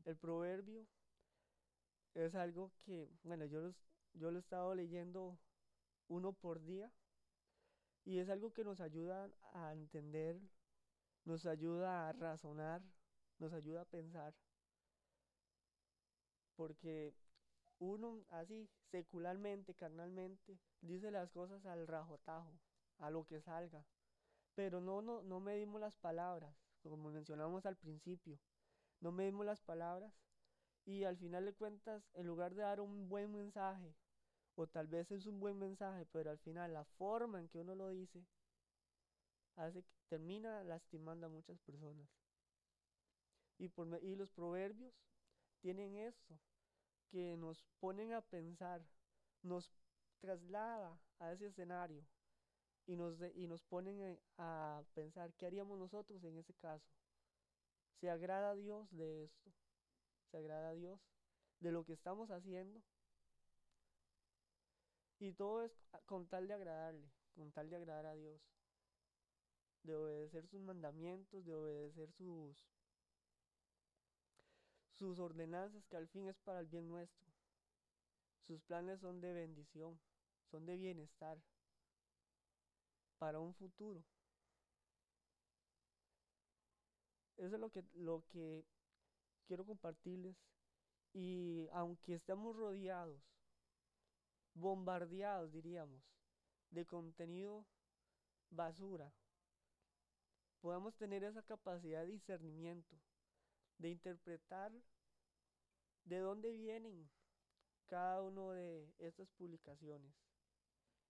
El 0.04 0.18
proverbio 0.18 0.86
es 2.14 2.36
algo 2.36 2.74
que, 2.84 3.08
bueno, 3.24 3.46
yo, 3.46 3.74
yo 4.16 4.32
lo 4.32 4.38
he 4.38 4.42
estado 4.42 4.76
leyendo 4.76 5.40
uno 6.12 6.34
por 6.34 6.62
día, 6.62 6.92
Y 8.04 8.20
es 8.20 8.30
algo 8.30 8.52
que 8.54 8.64
nos 8.64 8.82
ayuda 8.82 9.30
a 9.54 9.74
entender, 9.74 10.40
nos 11.26 11.46
ayuda 11.46 12.10
a 12.10 12.14
razonar, 12.14 12.82
nos 13.40 13.54
ayuda 13.54 13.82
a 13.82 13.86
pensar. 13.86 14.34
Porque 16.56 17.14
uno 17.80 18.26
así, 18.30 18.70
secularmente, 18.92 19.74
carnalmente, 19.76 20.60
dice 20.82 21.12
las 21.12 21.32
cosas 21.32 21.66
al 21.66 21.88
rajotajo, 21.88 22.54
a 23.00 23.10
lo 23.10 23.26
que 23.26 23.42
salga. 23.42 23.86
Pero 24.56 24.82
no, 24.82 25.02
no, 25.02 25.24
no 25.24 25.40
medimos 25.40 25.82
las 25.82 25.96
palabras, 25.98 26.56
como 26.82 27.12
mencionamos 27.12 27.66
al 27.66 27.78
principio. 27.78 28.40
No 29.00 29.12
medimos 29.12 29.46
las 29.46 29.62
palabras 29.62 30.14
y 30.86 31.04
al 31.04 31.18
final 31.18 31.46
de 31.46 31.54
cuentas, 31.54 32.10
en 32.14 32.28
lugar 32.28 32.56
de 32.56 32.64
dar 32.64 32.82
un 32.82 33.10
buen 33.10 33.32
mensaje, 33.32 33.96
o 34.56 34.68
tal 34.68 34.88
vez 34.88 35.12
es 35.12 35.26
un 35.26 35.40
buen 35.40 35.58
mensaje, 35.58 36.06
pero 36.12 36.32
al 36.32 36.40
final 36.40 36.74
la 36.74 36.84
forma 36.84 37.40
en 37.40 37.48
que 37.48 37.60
uno 37.60 37.76
lo 37.76 37.90
dice, 37.90 38.26
hace 39.56 39.84
que 39.84 39.92
termina 40.10 40.64
lastimando 40.64 41.28
a 41.28 41.30
muchas 41.30 41.60
personas. 41.60 42.08
Y, 43.58 43.70
por, 43.70 43.88
los 43.88 44.32
proverbios 44.32 44.94
tienen 45.62 45.96
esto, 45.96 46.40
que 47.10 47.38
nos 47.38 47.64
ponen 47.80 48.14
a 48.14 48.22
pensar, 48.22 48.82
nos 49.44 49.72
traslada 50.20 50.98
a 51.20 51.32
ese 51.34 51.48
escenario 51.48 52.06
y 52.88 52.96
nos, 52.96 53.18
y 53.36 53.48
nos 53.48 53.64
ponen 53.64 54.20
a 54.38 54.84
pensar 54.94 55.34
qué 55.34 55.46
haríamos 55.46 55.78
nosotros 55.78 56.24
en 56.24 56.38
ese 56.38 56.54
caso. 56.56 56.90
¿Se 58.00 58.10
agrada 58.10 58.52
a 58.52 58.56
Dios 58.56 58.90
de 58.92 59.26
esto? 59.26 59.52
¿Se 60.32 60.38
agrada 60.38 60.70
a 60.70 60.74
Dios 60.74 61.00
de 61.60 61.72
lo 61.72 61.84
que 61.84 61.94
estamos 61.94 62.32
haciendo? 62.32 62.82
Y 65.22 65.34
todo 65.34 65.62
es 65.62 65.72
con 66.08 66.26
tal 66.26 66.48
de 66.48 66.56
agradarle, 66.56 67.08
con 67.36 67.52
tal 67.52 67.70
de 67.70 67.76
agradar 67.76 68.08
a 68.08 68.16
Dios, 68.16 68.42
de 69.84 69.94
obedecer 69.94 70.48
sus 70.48 70.60
mandamientos, 70.62 71.46
de 71.46 71.54
obedecer 71.54 72.12
sus 72.14 72.66
sus 74.94 75.20
ordenanzas 75.20 75.86
que 75.86 75.98
al 75.98 76.08
fin 76.08 76.28
es 76.28 76.38
para 76.40 76.60
el 76.60 76.66
bien 76.66 76.88
nuestro. 76.88 77.28
Sus 78.48 78.64
planes 78.64 79.00
son 79.00 79.22
de 79.22 79.34
bendición, 79.34 80.00
son 80.50 80.66
de 80.66 80.76
bienestar, 80.76 81.40
para 83.20 83.40
un 83.40 83.54
futuro. 83.54 84.04
Eso 87.38 87.56
es 87.56 87.62
lo 87.62 87.70
que, 87.70 87.84
lo 87.94 88.24
que 88.32 88.66
quiero 89.46 89.68
compartirles. 89.68 90.36
Y 91.14 91.68
aunque 91.74 92.16
estemos 92.16 92.56
rodeados, 92.56 93.22
bombardeados, 94.54 95.52
diríamos, 95.52 96.04
de 96.70 96.86
contenido 96.86 97.66
basura, 98.50 99.14
podamos 100.62 100.96
tener 100.96 101.24
esa 101.24 101.42
capacidad 101.44 102.02
de 102.02 102.12
discernimiento, 102.12 102.96
de 103.78 103.90
interpretar 103.90 104.72
de 106.06 106.20
dónde 106.20 106.52
vienen 106.52 107.10
cada 107.88 108.22
uno 108.22 108.52
de 108.52 108.94
estas 109.00 109.30
publicaciones. 109.32 110.14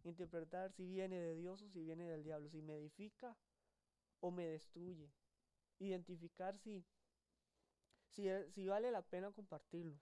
Interpretar 0.03 0.71
si 0.71 0.87
viene 0.87 1.19
de 1.19 1.35
Dios 1.35 1.61
o 1.61 1.69
si 1.69 1.83
viene 1.83 2.05
del 2.05 2.23
diablo, 2.23 2.49
si 2.49 2.61
me 2.61 2.75
edifica 2.75 3.37
o 4.19 4.31
me 4.31 4.47
destruye. 4.47 5.11
Identificar 5.77 6.57
si, 6.57 6.83
si, 8.09 8.27
si 8.49 8.67
vale 8.67 8.89
la 8.91 9.03
pena 9.03 9.31
compartirlo. 9.31 9.99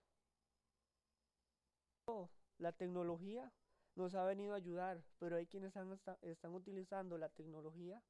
La 2.59 2.73
tecnología 2.73 3.51
nos 3.95 4.15
ha 4.15 4.23
venido 4.25 4.53
a 4.53 4.57
ayudar, 4.57 5.01
pero 5.17 5.37
hay 5.37 5.47
quienes 5.47 5.73
están 6.21 6.53
utilizando 6.53 7.17
la 7.17 7.29
tecnología 7.29 8.01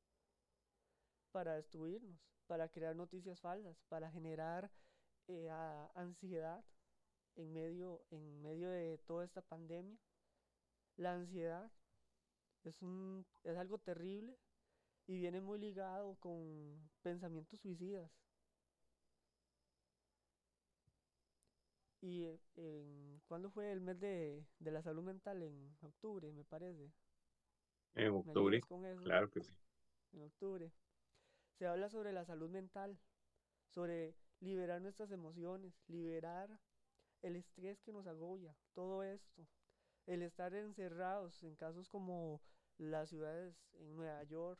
para 1.31 1.53
destruirnos, 1.53 2.19
para 2.47 2.67
crear 2.69 2.95
noticias 2.95 3.39
falsas, 3.39 3.77
para 3.89 4.11
generar 4.11 4.71
eh, 5.27 5.49
ansiedad 5.93 6.63
en 7.35 7.53
medio, 7.53 8.01
en 8.09 8.41
medio 8.41 8.69
de 8.69 8.97
toda 9.05 9.23
esta 9.23 9.41
pandemia. 9.41 9.99
La 10.97 11.13
ansiedad 11.13 11.71
es, 12.63 12.81
un, 12.81 13.25
es 13.43 13.55
algo 13.55 13.77
terrible 13.77 14.35
y 15.05 15.17
viene 15.17 15.41
muy 15.41 15.59
ligado 15.59 16.15
con 16.15 16.89
pensamientos 17.03 17.59
suicidas. 17.59 18.11
¿Y 22.01 22.25
en, 22.55 23.21
cuándo 23.27 23.49
fue 23.49 23.71
el 23.71 23.81
mes 23.81 23.99
de, 23.99 24.45
de, 24.59 24.71
la 24.71 24.81
salud 24.81 25.03
mental? 25.03 25.41
En 25.41 25.77
octubre, 25.81 26.31
me 26.31 26.45
parece. 26.45 26.91
En 27.95 28.11
octubre, 28.13 28.61
claro 29.03 29.29
que 29.29 29.41
sí. 29.41 29.53
En 30.13 30.23
octubre. 30.23 30.71
Se 31.57 31.67
habla 31.67 31.89
sobre 31.89 32.13
la 32.13 32.23
salud 32.23 32.49
mental, 32.49 32.97
sobre 33.67 34.15
liberar 34.39 34.81
nuestras 34.81 35.11
emociones, 35.11 35.73
liberar 35.87 36.59
el 37.21 37.35
estrés 37.35 37.81
que 37.81 37.91
nos 37.91 38.07
agobia, 38.07 38.55
todo 38.73 39.03
esto. 39.03 39.47
El 40.05 40.21
estar 40.21 40.53
encerrados 40.53 41.43
en 41.43 41.55
casos 41.55 41.89
como 41.89 42.41
las 42.77 43.09
ciudades 43.09 43.55
en 43.73 43.95
Nueva 43.95 44.23
York, 44.23 44.59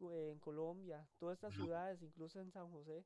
en 0.00 0.38
Colombia, 0.38 1.08
todas 1.18 1.34
estas 1.34 1.54
ciudades, 1.54 2.02
incluso 2.02 2.40
en 2.40 2.50
San 2.52 2.70
José, 2.70 3.04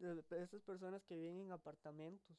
de 0.00 0.42
estas 0.42 0.62
personas 0.62 1.04
que 1.04 1.16
viven 1.16 1.40
en 1.40 1.52
apartamentos, 1.52 2.36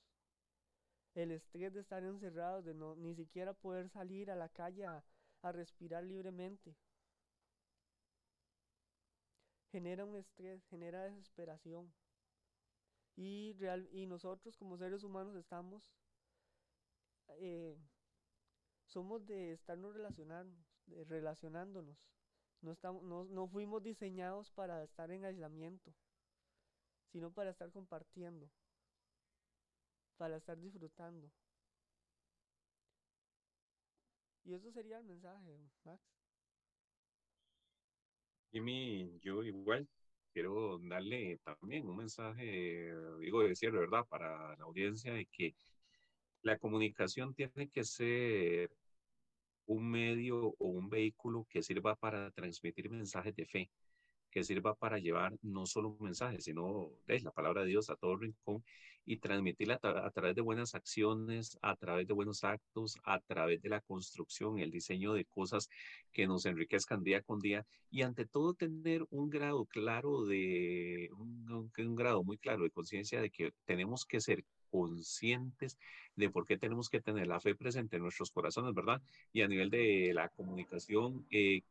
el 1.14 1.32
estrés 1.32 1.74
de 1.74 1.82
estar 1.82 2.04
encerrados, 2.04 2.66
de 2.66 2.74
no 2.74 2.96
ni 2.96 3.14
siquiera 3.16 3.54
poder 3.54 3.90
salir 3.90 4.32
a 4.32 4.36
la 4.36 4.50
calle 4.50 4.86
a, 4.86 5.04
respirar 5.44 6.04
libremente, 6.04 6.76
genera 9.72 10.06
un 10.06 10.16
estrés, 10.16 10.64
genera 10.68 11.06
desesperación. 11.06 11.92
Y, 13.16 13.54
real, 13.54 13.90
y 13.92 14.06
nosotros 14.06 14.56
como 14.56 14.78
seres 14.78 15.04
humanos 15.04 15.36
estamos, 15.36 15.92
eh, 17.40 17.76
somos 18.86 19.26
de 19.26 19.54
estarnos 19.54 19.96
relacionando, 19.96 20.56
de 20.86 21.04
relacionándonos. 21.06 21.98
No, 22.62 22.72
estamos, 22.72 23.04
no, 23.04 23.26
no 23.26 23.48
fuimos 23.48 23.82
diseñados 23.82 24.52
para 24.52 24.84
estar 24.84 25.10
en 25.10 25.26
aislamiento 25.26 25.92
sino 27.12 27.32
para 27.32 27.52
estar 27.52 27.72
compartiendo, 27.72 28.50
para 30.18 30.38
estar 30.38 30.60
disfrutando. 30.60 31.30
Y 34.44 34.54
eso 34.54 34.72
sería 34.72 34.98
el 34.98 35.06
mensaje, 35.06 35.58
Max. 35.84 36.02
Jimmy, 38.52 39.20
yo 39.22 39.44
igual 39.44 39.88
quiero 40.34 40.80
darle 40.80 41.40
también 41.44 41.88
un 41.88 41.98
mensaje, 41.98 42.94
digo 43.20 43.44
de 43.44 43.56
cierre, 43.56 43.80
¿verdad? 43.80 44.06
Para 44.08 44.56
la 44.58 44.64
audiencia 44.64 45.14
de 45.14 45.26
que 45.26 45.56
la 46.42 46.58
comunicación 46.58 47.34
tiene 47.34 47.70
que 47.70 47.84
ser 47.84 48.72
un 49.68 49.90
medio 49.90 50.56
o 50.58 50.68
un 50.68 50.90
vehículo 50.90 51.46
que 51.50 51.64
sirva 51.64 51.96
para 51.96 52.32
transmitir 52.32 52.90
mensajes 52.90 53.36
de 53.36 53.46
fe, 53.46 53.72
que 54.32 54.44
sirva 54.44 54.74
para 54.76 54.98
llevar 54.98 55.34
no 55.42 55.66
solo 55.66 55.90
un 55.90 56.06
mensaje, 56.06 56.42
sino 56.42 56.90
es 57.08 57.24
la 57.24 57.32
palabra 57.32 57.62
de 57.62 57.68
Dios 57.68 57.90
a 57.90 57.96
todo 57.96 58.16
rincón 58.16 58.64
y 59.06 59.18
transmitirla 59.18 59.80
a, 59.82 60.12
través 60.12 60.36
de 60.36 60.42
buenas 60.42 60.76
acciones, 60.76 61.58
a 61.62 61.76
través 61.76 62.08
de 62.08 62.14
buenos 62.14 62.44
actos, 62.44 62.98
a 63.04 63.20
través 63.20 63.62
de 63.62 63.70
la 63.70 63.82
construcción, 63.82 64.60
el 64.60 64.72
diseño 64.72 65.14
de 65.14 65.26
cosas 65.26 65.70
que 66.12 66.28
nos 66.28 66.46
enriquezcan 66.46 67.04
día 67.04 67.22
con 67.22 67.40
día 67.40 67.66
y 67.90 68.04
ante 68.04 68.26
todo 68.26 68.54
tener 68.54 69.06
un 69.10 69.30
grado 69.30 69.66
claro 69.66 70.26
de, 70.26 71.10
un, 71.18 71.72
un 71.78 71.96
grado 71.96 72.24
muy 72.24 72.38
claro 72.38 72.64
de 72.64 72.72
conciencia 72.72 73.22
de 73.22 73.32
que 73.32 73.54
tenemos 73.66 74.06
que 74.06 74.22
ser 74.22 74.46
conscientes 74.70 75.78
de 76.16 76.30
por 76.30 76.46
qué 76.46 76.58
tenemos 76.58 76.90
que 76.90 77.02
tener 77.02 77.28
la 77.28 77.40
fe 77.40 77.56
presente 77.56 77.98
en 77.98 78.04
nuestros 78.04 78.32
corazones, 78.32 78.74
¿verdad? 78.74 79.02
Y 79.34 79.42
a 79.42 79.48
nivel 79.48 79.70
de 79.70 80.12
la 80.14 80.30
comunicación, 80.30 81.26
eh, 81.30 81.62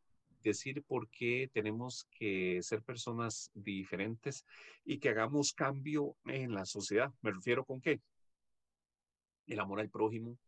decir 0.42 0.82
por 0.82 1.08
qué 1.10 1.50
tenemos 1.52 2.06
que 2.10 2.62
ser 2.62 2.82
personas 2.82 3.50
diferentes 3.54 4.44
y 4.84 4.98
que 4.98 5.10
hagamos 5.10 5.52
cambio 5.52 6.16
en 6.26 6.54
la 6.54 6.64
sociedad. 6.64 7.12
¿Me 7.22 7.32
refiero 7.32 7.64
con 7.64 7.80
qué? 7.80 8.00
El 9.46 9.60
amor 9.60 9.80
al 9.80 9.90
prójimo, 9.90 10.38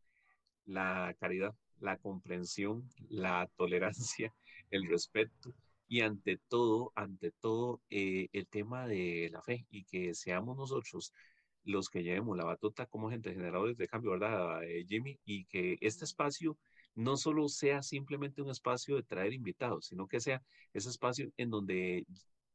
la 0.64 1.14
caridad, 1.18 1.54
la 1.80 1.96
comprensión, 1.98 2.88
la 3.08 3.48
tolerancia, 3.56 4.32
el 4.70 4.88
respeto 4.88 5.54
y 5.88 6.00
ante 6.00 6.38
todo, 6.48 6.92
ante 6.94 7.32
todo, 7.32 7.82
eh, 7.90 8.28
el 8.32 8.46
tema 8.46 8.86
de 8.86 9.28
la 9.30 9.42
fe 9.42 9.66
y 9.70 9.84
que 9.84 10.14
seamos 10.14 10.56
nosotros 10.56 11.12
los 11.64 11.88
que 11.88 12.02
llevemos 12.02 12.36
la 12.36 12.44
batuta 12.44 12.86
como 12.86 13.10
gente 13.10 13.34
generadores 13.34 13.76
de 13.76 13.86
cambio, 13.86 14.12
¿verdad, 14.12 14.64
eh, 14.64 14.84
Jimmy? 14.88 15.18
Y 15.24 15.44
que 15.44 15.78
este 15.80 16.04
espacio 16.04 16.56
no 16.94 17.16
solo 17.16 17.48
sea 17.48 17.82
simplemente 17.82 18.42
un 18.42 18.50
espacio 18.50 18.96
de 18.96 19.02
traer 19.02 19.32
invitados, 19.32 19.86
sino 19.86 20.06
que 20.08 20.20
sea 20.20 20.42
ese 20.72 20.90
espacio 20.90 21.30
en 21.36 21.50
donde 21.50 22.06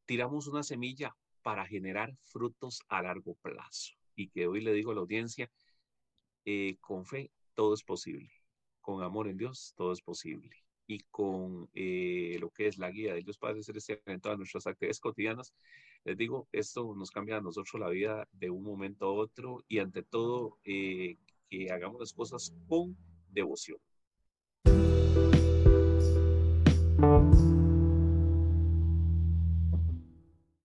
tiramos 0.05 0.47
una 0.47 0.63
semilla 0.63 1.15
para 1.41 1.65
generar 1.65 2.15
frutos 2.23 2.81
a 2.89 3.01
largo 3.01 3.35
plazo. 3.35 3.93
Y 4.15 4.29
que 4.29 4.47
hoy 4.47 4.61
le 4.61 4.73
digo 4.73 4.91
a 4.91 4.95
la 4.95 5.01
audiencia, 5.01 5.49
eh, 6.45 6.77
con 6.81 7.05
fe 7.05 7.31
todo 7.53 7.73
es 7.73 7.83
posible, 7.83 8.31
con 8.81 9.03
amor 9.03 9.27
en 9.27 9.37
Dios 9.37 9.73
todo 9.75 9.91
es 9.91 10.01
posible. 10.01 10.51
y 10.89 10.99
con 11.11 11.69
eh, 11.73 12.37
lo 12.39 12.49
que 12.49 12.67
es 12.67 12.77
la 12.77 12.89
guía 12.89 13.13
de 13.13 13.21
Dios 13.21 13.37
Padre 13.37 13.61
Celestial 13.61 14.01
en 14.05 14.21
todas 14.21 14.37
nuestras 14.37 14.67
actividades 14.67 15.01
cotidianas. 15.01 15.53
Les 16.05 16.17
digo, 16.17 16.47
esto 16.53 16.95
nos 16.95 17.11
cambia 17.11 17.37
a 17.37 17.41
nosotros 17.41 17.79
la 17.81 17.89
vida 17.89 18.27
de 18.31 18.49
un 18.49 18.63
momento 18.63 19.05
a 19.07 19.11
otro 19.11 19.65
y 19.67 19.79
ante 19.79 20.03
todo 20.03 20.57
eh, 20.63 21.17
que 21.49 21.71
hagamos 21.71 21.99
las 21.99 22.13
cosas 22.13 22.55
con 22.69 22.95
devoción. 23.29 23.79